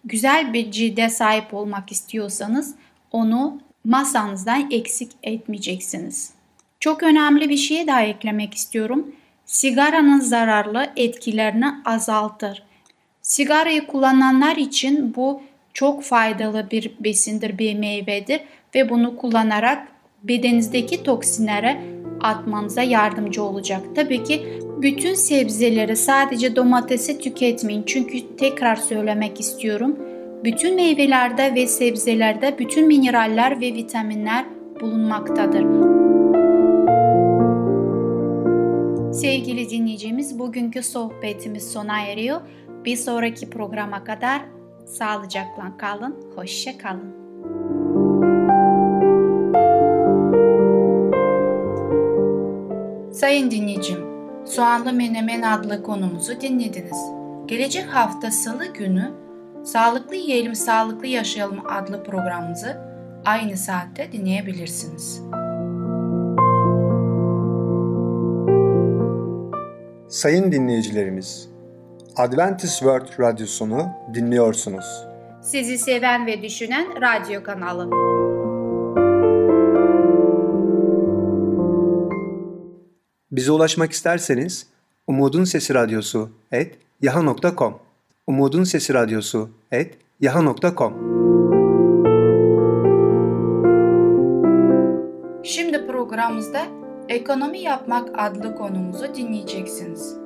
Güzel 0.06 0.54
bir 0.54 0.72
cilde 0.72 1.10
sahip 1.10 1.54
olmak 1.54 1.92
istiyorsanız 1.92 2.76
onu 3.12 3.60
masanızdan 3.86 4.72
eksik 4.72 5.12
etmeyeceksiniz. 5.24 6.32
Çok 6.80 7.04
önemli 7.04 7.50
bir 7.50 7.58
şey 7.58 7.88
daha 7.88 8.02
eklemek 8.02 8.54
istiyorum. 8.54 9.16
Sigaranın 9.46 10.20
zararlı 10.20 10.88
etkilerini 10.96 11.66
azaltır. 11.86 12.64
Sigarayı 13.22 13.88
kullananlar 13.88 14.56
için 14.56 15.16
bu 15.16 15.42
çok 15.74 16.04
faydalı 16.04 16.68
bir 16.72 16.92
besindir, 17.00 17.58
bir 17.58 17.80
meyvedir 17.80 18.42
ve 18.76 18.90
bunu 18.90 19.18
kullanarak 19.18 19.88
bedeninizdeki 20.24 21.04
toksinlere 21.04 21.82
atmanıza 22.22 22.82
yardımcı 22.82 23.44
olacak. 23.44 23.82
Tabii 23.96 24.24
ki 24.24 24.60
bütün 24.82 25.14
sebzeleri 25.14 25.98
sadece 25.98 26.56
domatesi 26.56 27.20
tüketmeyin. 27.20 27.84
Çünkü 27.86 28.38
tekrar 28.38 28.76
söylemek 28.76 29.40
istiyorum. 29.40 29.98
Bütün 30.46 30.76
meyvelerde 30.76 31.56
ve 31.56 31.68
sebzelerde 31.68 32.60
bütün 32.60 32.88
mineraller 32.88 33.62
ve 33.62 33.74
vitaminler 33.74 34.46
bulunmaktadır. 34.82 35.62
Sevgili 39.14 39.70
dinleyicimiz 39.70 40.40
bugünkü 40.40 40.84
sohbetimiz 40.84 41.72
sona 41.72 42.02
eriyor. 42.02 42.42
Bir 42.86 42.96
sonraki 42.96 43.50
programa 43.50 44.04
kadar 44.04 44.42
sağlıcakla 44.86 45.78
kalın, 45.78 46.16
hoşça 46.36 46.78
kalın. 46.78 47.16
Sayın 53.12 53.52
dinleyicim, 53.52 54.00
Soğanlı 54.46 54.94
Menemen 54.94 55.42
adlı 55.42 55.84
konumuzu 55.84 56.42
dinlediniz. 56.42 56.98
Gelecek 57.48 57.86
hafta 57.86 58.32
salı 58.32 58.74
günü 58.74 59.25
Sağlıklı 59.66 60.16
Yiyelim 60.16 60.56
Sağlıklı 60.56 61.08
Yaşayalım 61.08 61.68
adlı 61.68 62.04
programımızı 62.04 62.78
aynı 63.26 63.58
saatte 63.58 64.12
dinleyebilirsiniz. 64.12 65.22
Sayın 70.10 70.52
dinleyicilerimiz, 70.52 71.50
Adventist 72.16 72.80
World 72.80 73.20
Radyosunu 73.20 73.88
dinliyorsunuz. 74.14 74.86
Sizi 75.42 75.78
seven 75.78 76.28
ve 76.28 76.42
düşünen 76.42 76.88
radyo 77.02 77.44
kanalı. 77.44 77.90
Bize 83.32 83.52
ulaşmak 83.52 83.92
isterseniz 83.92 84.68
Umutun 85.08 85.44
Sesi 85.44 85.74
Radyosu 85.74 86.30
et 86.52 86.76
yaha.com 87.02 87.85
Umutun 88.28 88.64
Sesi 88.64 88.94
Radyosu 88.94 89.50
et 89.72 89.98
yaha.com 90.22 90.94
Şimdi 95.44 95.88
programımızda 95.88 96.62
Ekonomi 97.10 97.60
Yapmak 97.60 98.10
adlı 98.18 98.56
konumuzu 98.56 99.16
dinleyeceksiniz. 99.16 100.18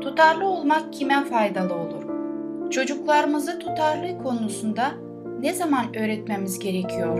Tutarlı 0.00 0.44
olmak 0.44 0.92
kime 0.92 1.24
faydalı 1.24 1.74
olur? 1.74 2.02
Çocuklarımızı 2.70 3.58
tutarlı 3.58 4.22
konusunda 4.22 4.94
ne 5.40 5.54
zaman 5.54 5.96
öğretmemiz 5.96 6.58
gerekiyor? 6.58 7.18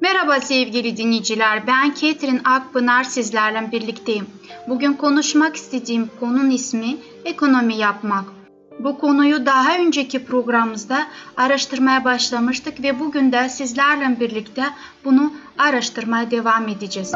Merhaba 0.00 0.40
sevgili 0.40 0.96
dinleyiciler, 0.96 1.66
ben 1.66 1.94
Ketrin 1.94 2.40
Akpınar 2.44 3.04
sizlerle 3.04 3.72
birlikteyim. 3.72 4.26
Bugün 4.68 4.92
konuşmak 4.92 5.56
istediğim 5.56 6.10
konunun 6.20 6.50
ismi 6.50 6.96
ekonomi 7.24 7.76
yapmak. 7.76 8.24
Bu 8.78 8.98
konuyu 8.98 9.46
daha 9.46 9.78
önceki 9.78 10.24
programımızda 10.24 10.98
araştırmaya 11.36 12.04
başlamıştık 12.04 12.82
ve 12.82 13.00
bugün 13.00 13.32
de 13.32 13.48
sizlerle 13.48 14.20
birlikte 14.20 14.64
bunu 15.04 15.32
araştırmaya 15.58 16.30
devam 16.30 16.68
edeceğiz. 16.68 17.12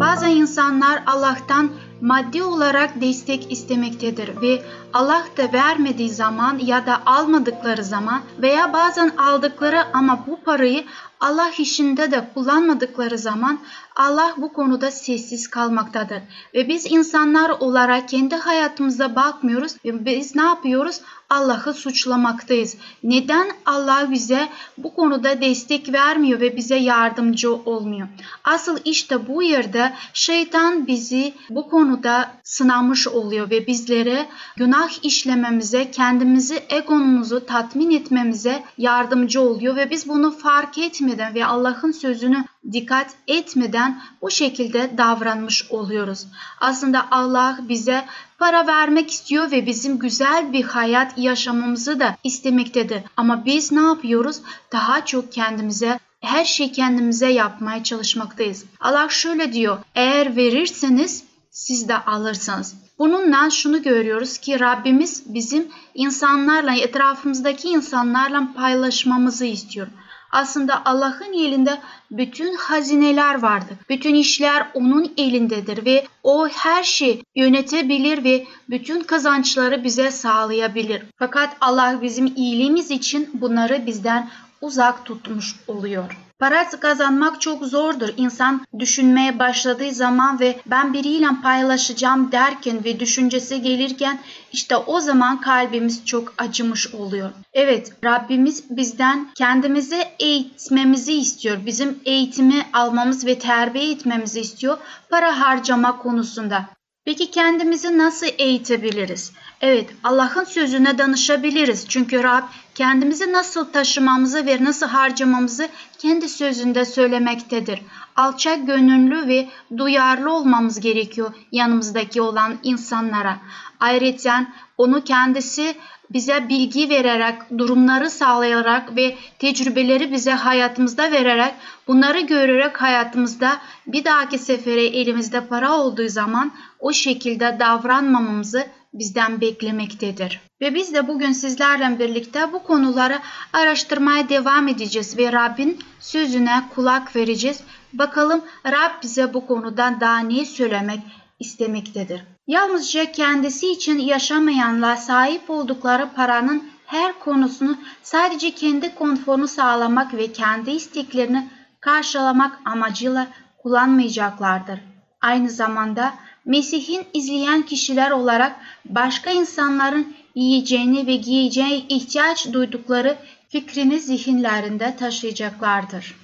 Bazı 0.00 0.28
insanlar 0.28 1.02
Allah'tan 1.06 1.70
maddi 2.00 2.42
olarak 2.42 3.00
destek 3.00 3.52
istemektedir 3.52 4.42
ve 4.42 4.62
Allah 4.92 5.24
da 5.36 5.52
vermediği 5.52 6.10
zaman 6.10 6.58
ya 6.58 6.86
da 6.86 7.02
almadıkları 7.06 7.84
zaman 7.84 8.20
veya 8.38 8.72
bazen 8.72 9.12
aldıkları 9.18 9.84
ama 9.92 10.24
bu 10.26 10.40
parayı 10.44 10.84
Allah 11.20 11.50
işinde 11.58 12.10
de 12.10 12.30
kullanmadıkları 12.34 13.18
zaman 13.18 13.58
Allah 13.96 14.34
bu 14.36 14.52
konuda 14.52 14.90
sessiz 14.90 15.48
kalmaktadır. 15.48 16.22
Ve 16.54 16.68
biz 16.68 16.92
insanlar 16.92 17.50
olarak 17.50 18.08
kendi 18.08 18.34
hayatımıza 18.34 19.16
bakmıyoruz 19.16 19.76
ve 19.84 20.04
biz 20.04 20.36
ne 20.36 20.42
yapıyoruz? 20.42 21.00
Allah'ı 21.30 21.74
suçlamaktayız. 21.74 22.76
Neden 23.02 23.50
Allah 23.66 24.08
bize 24.10 24.48
bu 24.78 24.94
konuda 24.94 25.40
destek 25.40 25.92
vermiyor 25.92 26.40
ve 26.40 26.56
bize 26.56 26.76
yardımcı 26.76 27.54
olmuyor? 27.54 28.08
Asıl 28.44 28.78
işte 28.84 29.28
bu 29.28 29.42
yerde 29.42 29.92
şeytan 30.12 30.86
bizi 30.86 31.34
bu 31.50 31.68
konuda 31.68 32.30
sınamış 32.44 33.08
oluyor 33.08 33.50
ve 33.50 33.66
bizlere 33.66 34.26
günah 34.56 35.04
işlememize, 35.04 35.90
kendimizi, 35.90 36.62
egonumuzu 36.68 37.46
tatmin 37.46 37.90
etmemize 37.90 38.62
yardımcı 38.78 39.40
oluyor 39.40 39.76
ve 39.76 39.90
biz 39.90 40.08
bunu 40.08 40.30
fark 40.30 40.78
etmeden 41.10 41.34
ve 41.34 41.46
Allah'ın 41.46 41.92
sözünü 41.92 42.44
dikkat 42.72 43.14
etmeden 43.28 44.02
bu 44.22 44.30
şekilde 44.30 44.90
davranmış 44.98 45.70
oluyoruz. 45.70 46.26
Aslında 46.60 47.06
Allah 47.10 47.58
bize 47.68 48.04
para 48.38 48.66
vermek 48.66 49.10
istiyor 49.10 49.50
ve 49.50 49.66
bizim 49.66 49.98
güzel 49.98 50.52
bir 50.52 50.64
hayat 50.64 51.18
yaşamamızı 51.18 52.00
da 52.00 52.16
istemektedir. 52.24 53.02
Ama 53.16 53.44
biz 53.44 53.72
ne 53.72 53.80
yapıyoruz? 53.80 54.40
Daha 54.72 55.04
çok 55.04 55.32
kendimize 55.32 55.98
her 56.20 56.44
şey 56.44 56.72
kendimize 56.72 57.28
yapmaya 57.28 57.84
çalışmaktayız. 57.84 58.64
Allah 58.80 59.08
şöyle 59.08 59.52
diyor. 59.52 59.78
Eğer 59.94 60.36
verirseniz 60.36 61.24
siz 61.50 61.88
de 61.88 61.98
alırsınız. 61.98 62.74
Bununla 62.98 63.50
şunu 63.50 63.82
görüyoruz 63.82 64.38
ki 64.38 64.60
Rabbimiz 64.60 65.22
bizim 65.26 65.68
insanlarla, 65.94 66.74
etrafımızdaki 66.74 67.68
insanlarla 67.68 68.48
paylaşmamızı 68.56 69.44
istiyor. 69.44 69.86
Aslında 70.32 70.82
Allah'ın 70.84 71.32
elinde 71.32 71.78
bütün 72.10 72.54
hazineler 72.54 73.42
vardır. 73.42 73.76
Bütün 73.88 74.14
işler 74.14 74.66
onun 74.74 75.12
elindedir 75.16 75.84
ve 75.84 76.06
o 76.22 76.48
her 76.48 76.82
şeyi 76.82 77.22
yönetebilir 77.36 78.24
ve 78.24 78.46
bütün 78.70 79.02
kazançları 79.02 79.84
bize 79.84 80.10
sağlayabilir. 80.10 81.02
Fakat 81.16 81.56
Allah 81.60 81.98
bizim 82.02 82.26
iyiliğimiz 82.26 82.90
için 82.90 83.30
bunları 83.32 83.86
bizden 83.86 84.30
uzak 84.60 85.04
tutmuş 85.04 85.56
oluyor. 85.68 86.29
Para 86.40 86.68
kazanmak 86.68 87.40
çok 87.40 87.64
zordur. 87.64 88.08
İnsan 88.16 88.66
düşünmeye 88.78 89.38
başladığı 89.38 89.92
zaman 89.92 90.40
ve 90.40 90.60
ben 90.66 90.92
biriyle 90.92 91.28
paylaşacağım 91.42 92.32
derken 92.32 92.84
ve 92.84 93.00
düşüncesi 93.00 93.62
gelirken 93.62 94.18
işte 94.52 94.76
o 94.76 95.00
zaman 95.00 95.40
kalbimiz 95.40 96.06
çok 96.06 96.34
acımış 96.38 96.94
oluyor. 96.94 97.30
Evet 97.52 97.92
Rabbimiz 98.04 98.64
bizden 98.70 99.28
kendimizi 99.34 100.04
eğitmemizi 100.18 101.12
istiyor. 101.12 101.66
Bizim 101.66 101.98
eğitimi 102.04 102.66
almamız 102.72 103.26
ve 103.26 103.38
terbiye 103.38 103.90
etmemizi 103.90 104.40
istiyor 104.40 104.78
para 105.10 105.40
harcama 105.40 105.98
konusunda. 105.98 106.79
Peki 107.10 107.30
kendimizi 107.30 107.98
nasıl 107.98 108.26
eğitebiliriz? 108.38 109.32
Evet, 109.60 109.90
Allah'ın 110.04 110.44
sözüne 110.44 110.98
danışabiliriz. 110.98 111.88
Çünkü 111.88 112.22
Rab 112.22 112.42
kendimizi 112.74 113.32
nasıl 113.32 113.64
taşımamızı 113.64 114.46
ve 114.46 114.64
nasıl 114.64 114.86
harcamamızı 114.86 115.68
kendi 115.98 116.28
sözünde 116.28 116.84
söylemektedir. 116.84 117.82
Alçak 118.16 118.66
gönüllü 118.66 119.28
ve 119.28 119.48
duyarlı 119.76 120.32
olmamız 120.32 120.80
gerekiyor 120.80 121.34
yanımızdaki 121.52 122.22
olan 122.22 122.58
insanlara. 122.62 123.36
Ayrıca 123.80 124.46
onu 124.78 125.04
kendisi 125.04 125.74
bize 126.10 126.48
bilgi 126.48 126.88
vererek, 126.88 127.58
durumları 127.58 128.10
sağlayarak 128.10 128.96
ve 128.96 129.16
tecrübeleri 129.38 130.12
bize 130.12 130.32
hayatımızda 130.32 131.12
vererek, 131.12 131.54
bunları 131.88 132.20
görerek 132.20 132.82
hayatımızda 132.82 133.56
bir 133.86 134.04
dahaki 134.04 134.38
sefere 134.38 134.86
elimizde 134.86 135.46
para 135.46 135.72
olduğu 135.72 136.08
zaman 136.08 136.52
o 136.78 136.92
şekilde 136.92 137.56
davranmamamızı 137.60 138.66
bizden 138.94 139.40
beklemektedir. 139.40 140.40
Ve 140.60 140.74
biz 140.74 140.94
de 140.94 141.08
bugün 141.08 141.32
sizlerle 141.32 141.98
birlikte 141.98 142.52
bu 142.52 142.62
konuları 142.62 143.18
araştırmaya 143.52 144.28
devam 144.28 144.68
edeceğiz 144.68 145.18
ve 145.18 145.32
Rabbin 145.32 145.78
sözüne 146.00 146.62
kulak 146.74 147.16
vereceğiz. 147.16 147.60
Bakalım 147.92 148.44
Rab 148.66 149.02
bize 149.02 149.34
bu 149.34 149.46
konudan 149.46 150.00
daha 150.00 150.18
ne 150.18 150.44
söylemek 150.44 151.00
istemektedir. 151.38 152.24
Yalnızca 152.50 153.12
kendisi 153.12 153.72
için 153.72 153.98
yaşamayanlar 153.98 154.96
sahip 154.96 155.50
oldukları 155.50 156.08
paranın 156.16 156.70
her 156.86 157.18
konusunu 157.18 157.76
sadece 158.02 158.50
kendi 158.50 158.94
konforunu 158.94 159.48
sağlamak 159.48 160.14
ve 160.14 160.32
kendi 160.32 160.70
isteklerini 160.70 161.48
karşılamak 161.80 162.60
amacıyla 162.64 163.26
kullanmayacaklardır. 163.62 164.80
Aynı 165.20 165.50
zamanda 165.50 166.14
Mesih'in 166.44 167.06
izleyen 167.14 167.62
kişiler 167.62 168.10
olarak 168.10 168.56
başka 168.84 169.30
insanların 169.30 170.14
yiyeceğini 170.34 171.06
ve 171.06 171.16
giyeceğine 171.16 171.76
ihtiyaç 171.76 172.52
duydukları 172.52 173.16
fikrini 173.48 174.00
zihinlerinde 174.00 174.96
taşıyacaklardır. 174.96 176.16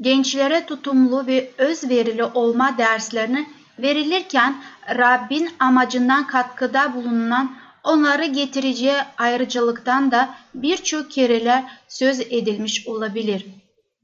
Gençlere 0.00 0.66
tutumlu 0.66 1.26
ve 1.26 1.50
özverili 1.58 2.24
olma 2.24 2.78
derslerini 2.78 3.46
verilirken 3.78 4.62
Rabbin 4.88 5.48
amacından 5.58 6.26
katkıda 6.26 6.94
bulunan 6.94 7.56
onları 7.84 8.24
getireceği 8.24 8.96
ayrıcalıktan 9.18 10.10
da 10.10 10.34
birçok 10.54 11.10
kereler 11.10 11.64
söz 11.88 12.20
edilmiş 12.20 12.86
olabilir. 12.86 13.46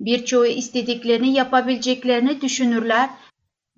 Birçoğu 0.00 0.46
istediklerini 0.46 1.35
yapabileceklerini 1.35 2.40
düşünürler 2.40 3.11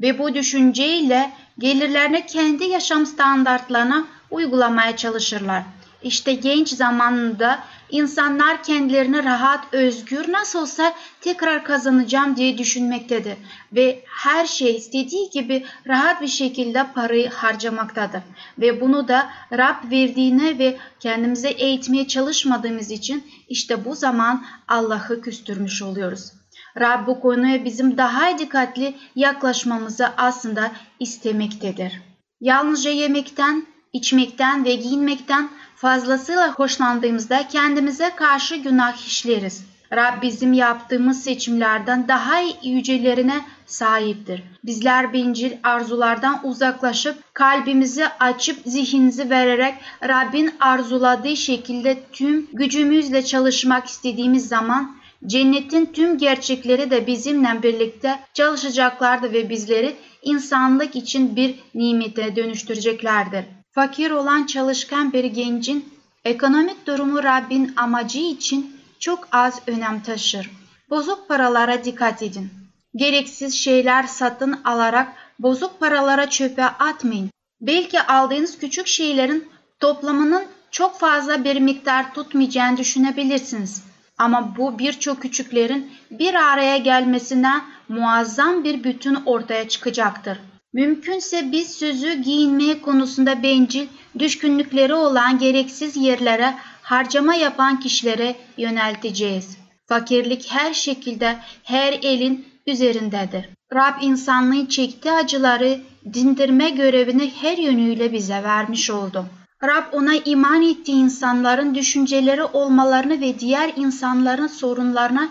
ve 0.01 0.19
bu 0.19 0.35
düşünceyle 0.35 1.31
gelirlerini 1.59 2.27
kendi 2.27 2.65
yaşam 2.65 3.07
standartlarına 3.07 4.05
uygulamaya 4.31 4.97
çalışırlar. 4.97 5.63
İşte 6.03 6.33
genç 6.35 6.69
zamanında 6.69 7.59
insanlar 7.93 8.63
kendilerini 8.63 9.25
rahat, 9.25 9.65
özgür 9.73 10.33
nasıl 10.33 10.63
olsa 10.63 10.95
tekrar 11.21 11.65
kazanacağım 11.65 12.37
diye 12.37 12.59
düşünmektedir 12.59 13.37
ve 13.73 14.05
her 14.07 14.47
şey 14.47 14.77
istediği 14.77 15.31
gibi 15.31 15.65
rahat 15.87 16.23
bir 16.23 16.29
şekilde 16.29 16.87
parayı 16.95 17.31
harcamaktadır. 17.31 18.23
Ve 18.59 18.81
bunu 18.81 19.09
da 19.09 19.31
Rab 19.53 19.91
verdiğine 19.91 20.59
ve 20.59 20.77
kendimize 21.01 21.49
eğitmeye 21.49 22.09
çalışmadığımız 22.09 22.91
için 22.91 23.25
işte 23.49 23.85
bu 23.85 23.95
zaman 23.95 24.45
Allah'ı 24.69 25.21
küstürmüş 25.21 25.83
oluyoruz. 25.83 26.33
Rab 26.81 27.07
bu 27.07 27.21
konuya 27.21 27.65
bizim 27.65 27.99
daha 27.99 28.39
dikkatli 28.39 28.95
yaklaşmamızı 29.17 30.09
aslında 30.17 30.73
istemektedir. 31.01 32.03
Yalnızca 32.41 32.91
yemekten, 32.91 33.67
içmekten 33.93 34.65
ve 34.65 34.75
giyinmekten 34.75 35.51
fazlasıyla 35.77 36.53
hoşlandığımızda 36.53 37.49
kendimize 37.49 38.11
karşı 38.17 38.57
günah 38.57 39.07
işleriz. 39.07 39.65
Rab 39.93 40.23
bizim 40.23 40.53
yaptığımız 40.53 41.23
seçimlerden 41.23 42.09
daha 42.09 42.41
yücelerine 42.63 43.41
sahiptir. 43.67 44.43
Bizler 44.65 45.13
bencil 45.13 45.53
arzulardan 45.63 46.41
uzaklaşıp 46.45 47.35
kalbimizi 47.35 48.07
açıp 48.21 48.59
zihnimizi 48.67 49.31
vererek 49.31 49.75
Rabbin 50.09 50.55
arzuladığı 50.61 51.37
şekilde 51.37 51.99
tüm 52.13 52.49
gücümüzle 52.53 53.25
çalışmak 53.25 53.87
istediğimiz 53.87 54.49
zaman 54.49 54.97
cennetin 55.27 55.87
tüm 55.87 56.19
gerçekleri 56.19 56.91
de 56.91 57.07
bizimle 57.07 57.63
birlikte 57.63 58.19
çalışacaklardır 58.35 59.33
ve 59.33 59.51
bizleri 59.51 59.97
insanlık 60.23 60.97
için 60.97 61.37
bir 61.37 61.55
nimete 61.75 62.37
dönüştüreceklerdir. 62.37 63.45
Fakir 63.75 64.11
olan 64.11 64.47
çalışkan 64.47 65.13
bir 65.13 65.25
gencin 65.25 65.95
ekonomik 66.25 66.87
durumu 66.87 67.23
Rabbin 67.23 67.73
amacı 67.77 68.19
için 68.19 68.77
çok 68.99 69.29
az 69.33 69.63
önem 69.67 70.03
taşır. 70.03 70.51
Bozuk 70.91 71.29
paralara 71.29 71.85
dikkat 71.85 72.23
edin. 72.23 72.51
Gereksiz 72.97 73.55
şeyler 73.55 74.03
satın 74.03 74.61
alarak 74.65 75.13
bozuk 75.39 75.81
paralara 75.81 76.31
çöpe 76.31 76.65
atmayın. 76.65 77.31
Belki 77.61 78.03
aldığınız 78.03 78.59
küçük 78.59 78.87
şeylerin 78.87 79.49
toplamının 79.81 80.45
çok 80.71 81.01
fazla 81.01 81.45
bir 81.45 81.61
miktar 81.61 82.15
tutmayacağını 82.15 82.77
düşünebilirsiniz. 82.77 83.85
Ama 84.19 84.57
bu 84.57 84.79
birçok 84.79 85.23
küçüklerin 85.23 85.93
bir 86.11 86.35
araya 86.35 86.77
gelmesinden 86.77 87.63
muazzam 87.89 88.65
bir 88.65 88.85
bütün 88.85 89.15
ortaya 89.15 89.69
çıkacaktır. 89.69 90.39
Mümkünse 90.73 91.53
biz 91.53 91.71
sözü 91.71 92.15
giyinmeye 92.15 92.83
konusunda 92.83 93.43
bencil, 93.43 93.87
düşkünlükleri 94.19 94.95
olan 94.95 95.39
gereksiz 95.39 95.97
yerlere 95.97 96.55
harcama 96.83 97.35
yapan 97.35 97.81
kişilere 97.81 98.37
yönelteceğiz. 98.57 99.57
Fakirlik 99.87 100.47
her 100.51 100.75
şekilde 100.75 101.37
her 101.65 101.93
elin 101.93 102.47
üzerindedir. 102.67 103.49
Rab 103.75 104.03
insanlığın 104.03 104.67
çektiği 104.67 105.13
acıları 105.13 105.81
dindirme 106.15 106.71
görevini 106.71 107.33
her 107.41 107.59
yönüyle 107.59 108.13
bize 108.13 108.43
vermiş 108.43 108.91
oldu. 108.91 109.27
Rab 109.65 109.93
ona 109.93 110.15
iman 110.15 110.63
ettiği 110.63 110.97
insanların 110.97 111.75
düşünceleri 111.75 112.45
olmalarını 112.45 113.21
ve 113.21 113.39
diğer 113.39 113.73
insanların 113.77 114.47
sorunlarına 114.47 115.29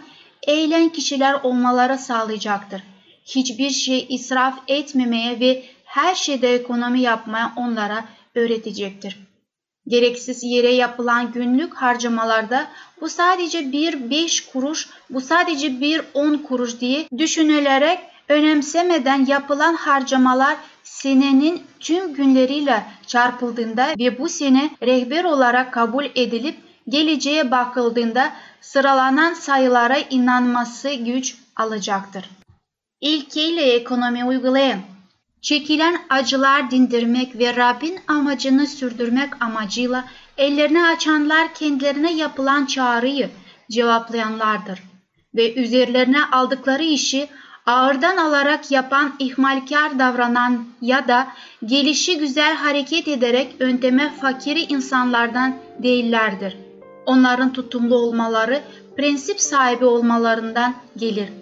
eğilen 0.48 0.90
kişiler 0.90 1.34
olmaları 1.44 1.98
sağlayacaktır. 1.98 2.84
Hiçbir 3.26 3.70
şey 3.70 4.06
israf 4.10 4.60
etmemeye 4.68 5.40
ve 5.40 5.64
her 5.86 6.16
şeyde 6.16 6.54
ekonomi 6.54 7.02
yapmaya 7.02 7.54
onlara 7.56 8.06
öğretecektir. 8.36 9.18
Gereksiz 9.88 10.44
yere 10.44 10.74
yapılan 10.74 11.32
günlük 11.32 11.74
harcamalarda 11.74 12.68
bu 13.02 13.10
sadece 13.10 13.72
bir 13.72 14.10
beş 14.10 14.46
kuruş, 14.46 14.90
bu 15.10 15.22
sadece 15.22 15.82
bir 15.82 16.02
on 16.14 16.38
kuruş 16.38 16.80
diye 16.80 17.08
düşünülerek 17.18 18.00
önemsemeden 18.30 19.26
yapılan 19.26 19.74
harcamalar 19.74 20.58
senenin 20.84 21.64
tüm 21.80 22.14
günleriyle 22.14 22.84
çarpıldığında 23.08 23.88
ve 24.00 24.20
bu 24.20 24.30
sene 24.30 24.70
rehber 24.82 25.24
olarak 25.24 25.74
kabul 25.74 26.06
edilip 26.16 26.56
geleceğe 26.90 27.52
bakıldığında 27.52 28.34
sıralanan 28.62 29.34
sayılara 29.34 29.98
inanması 29.98 30.94
güç 30.94 31.36
alacaktır. 31.56 32.26
İlkeyle 33.02 33.62
ekonomi 33.62 34.26
uygulayın. 34.26 34.80
Çekilen 35.42 35.98
acılar 36.10 36.72
dindirmek 36.72 37.40
ve 37.40 37.56
Rabbin 37.56 38.00
amacını 38.08 38.68
sürdürmek 38.68 39.30
amacıyla 39.44 40.06
ellerini 40.38 40.86
açanlar 40.86 41.54
kendilerine 41.54 42.14
yapılan 42.14 42.66
çağrıyı 42.66 43.30
cevaplayanlardır 43.72 44.80
ve 45.36 45.54
üzerlerine 45.54 46.26
aldıkları 46.26 46.84
işi 46.84 47.28
ağırdan 47.66 48.18
alarak 48.18 48.72
yapan 48.72 49.14
ihmalkar 49.20 50.00
davranan 50.00 50.66
ya 50.82 51.08
da 51.08 51.28
gelişi 51.66 52.18
güzel 52.18 52.56
hareket 52.56 53.08
ederek 53.08 53.56
önteme 53.60 54.14
fakiri 54.22 54.62
insanlardan 54.62 55.56
değillerdir. 55.80 56.58
Onların 57.06 57.54
tutumlu 57.54 57.96
olmaları 57.96 58.62
prensip 58.98 59.40
sahibi 59.42 59.86
olmalarından 59.86 60.76
gelir. 60.98 61.41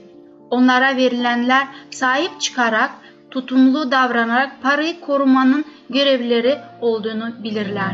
Onlara 0.51 0.97
verilenler 0.97 1.67
sahip 1.91 2.41
çıkarak, 2.41 2.91
tutumlu 3.31 3.91
davranarak 3.91 4.63
parayı 4.63 4.99
korumanın 4.99 5.65
görevleri 5.89 6.57
olduğunu 6.81 7.43
bilirler. 7.43 7.93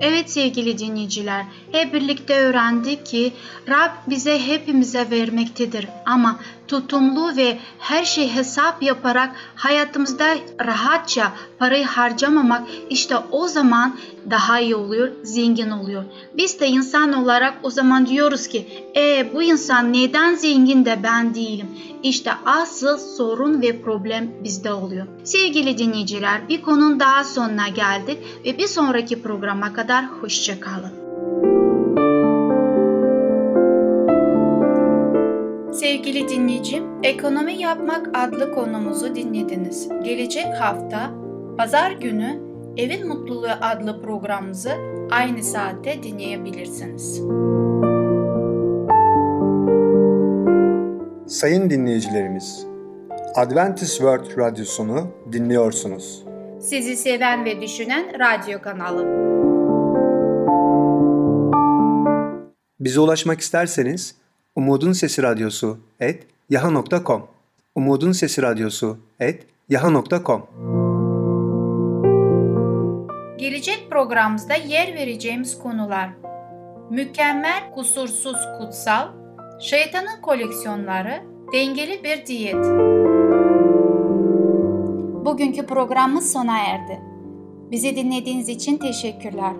Evet 0.00 0.30
sevgili 0.30 0.78
dinleyiciler, 0.78 1.44
hep 1.72 1.94
birlikte 1.94 2.40
öğrendik 2.40 3.06
ki 3.06 3.32
Rab 3.68 3.90
bize 4.06 4.46
hepimize 4.46 5.10
vermektedir 5.10 5.88
ama 6.06 6.38
tutumlu 6.72 7.36
ve 7.36 7.58
her 7.78 8.04
şey 8.04 8.34
hesap 8.34 8.82
yaparak 8.82 9.30
hayatımızda 9.54 10.34
rahatça 10.66 11.32
parayı 11.58 11.84
harcamamak 11.84 12.62
işte 12.90 13.16
o 13.30 13.48
zaman 13.48 13.96
daha 14.30 14.60
iyi 14.60 14.74
oluyor, 14.74 15.08
zengin 15.22 15.70
oluyor. 15.70 16.04
Biz 16.36 16.60
de 16.60 16.66
insan 16.66 17.12
olarak 17.12 17.54
o 17.62 17.70
zaman 17.70 18.06
diyoruz 18.06 18.46
ki 18.48 18.66
e 18.96 19.34
bu 19.34 19.42
insan 19.42 19.92
neden 19.92 20.34
zengin 20.34 20.84
de 20.84 21.02
ben 21.02 21.34
değilim? 21.34 21.68
İşte 22.02 22.30
asıl 22.44 22.98
sorun 22.98 23.62
ve 23.62 23.82
problem 23.82 24.30
bizde 24.44 24.72
oluyor. 24.72 25.06
Sevgili 25.24 25.78
dinleyiciler 25.78 26.48
bir 26.48 26.62
konunun 26.62 27.00
daha 27.00 27.24
sonuna 27.24 27.68
geldik 27.68 28.18
ve 28.44 28.58
bir 28.58 28.66
sonraki 28.66 29.22
programa 29.22 29.72
kadar 29.72 30.06
hoşçakalın. 30.06 31.01
Sevgili 35.82 36.28
dinleyicim, 36.28 36.84
Ekonomi 37.02 37.58
Yapmak 37.58 38.10
adlı 38.14 38.54
konumuzu 38.54 39.14
dinlediniz. 39.14 39.88
Gelecek 40.04 40.46
hafta 40.60 41.10
pazar 41.58 41.90
günü 41.90 42.40
Evin 42.76 43.08
Mutluluğu 43.08 43.48
adlı 43.60 44.02
programımızı 44.02 44.70
aynı 45.10 45.42
saatte 45.42 46.02
dinleyebilirsiniz. 46.02 47.22
Sayın 51.26 51.70
dinleyicilerimiz, 51.70 52.66
Adventist 53.34 53.96
World 53.96 54.38
Radyosunu 54.38 55.06
dinliyorsunuz. 55.32 56.24
Sizi 56.60 56.96
seven 56.96 57.44
ve 57.44 57.60
düşünen 57.60 58.04
radyo 58.18 58.62
kanalı. 58.62 59.06
Bize 62.80 63.00
ulaşmak 63.00 63.40
isterseniz 63.40 64.21
Umutun 64.56 64.92
Sesi 64.92 65.22
Radyosu 65.22 65.78
et 66.00 66.26
yaha.com 66.50 67.22
Umutun 67.74 68.12
Sesi 68.12 68.42
Radyosu 68.42 68.98
et 69.20 69.46
yaha.com 69.68 70.42
Gelecek 73.38 73.90
programımızda 73.90 74.54
yer 74.54 74.94
vereceğimiz 74.94 75.58
konular 75.58 76.10
Mükemmel, 76.90 77.70
kusursuz, 77.74 78.36
kutsal, 78.58 79.08
şeytanın 79.60 80.20
koleksiyonları, 80.22 81.22
dengeli 81.52 82.04
bir 82.04 82.26
diyet. 82.26 82.64
Bugünkü 85.24 85.66
programımız 85.66 86.32
sona 86.32 86.58
erdi. 86.58 87.00
Bizi 87.70 87.96
dinlediğiniz 87.96 88.48
için 88.48 88.76
teşekkürler. 88.76 89.52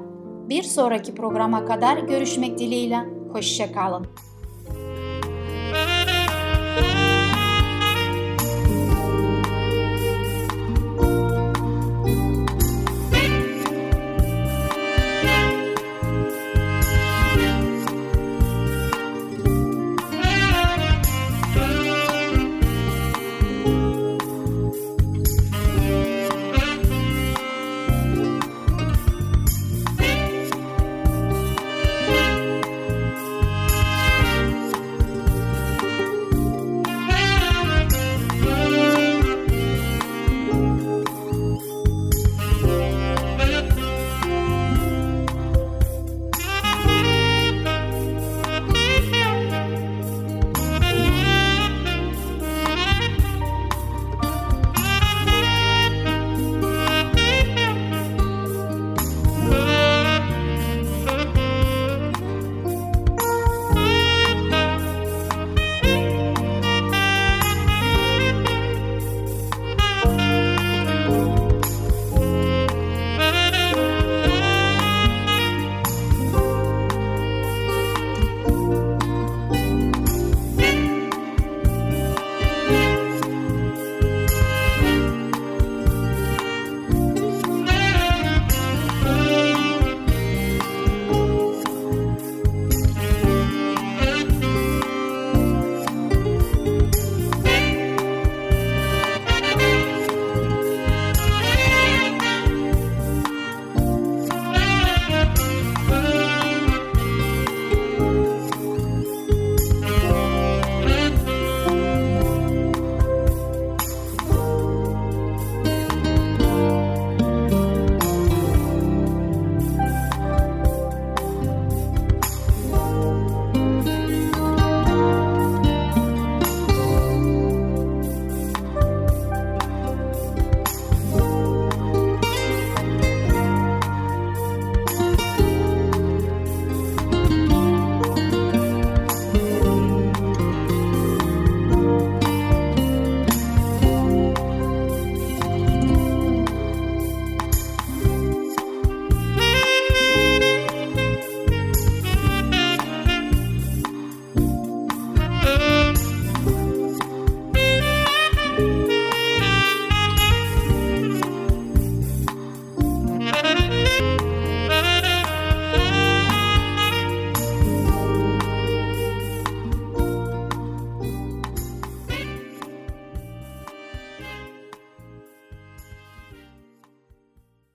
Bir 0.48 0.62
sonraki 0.62 1.14
programa 1.14 1.64
kadar 1.64 1.98
görüşmek 1.98 2.58
dileğiyle. 2.58 2.98
Hoşçakalın. 3.32 4.06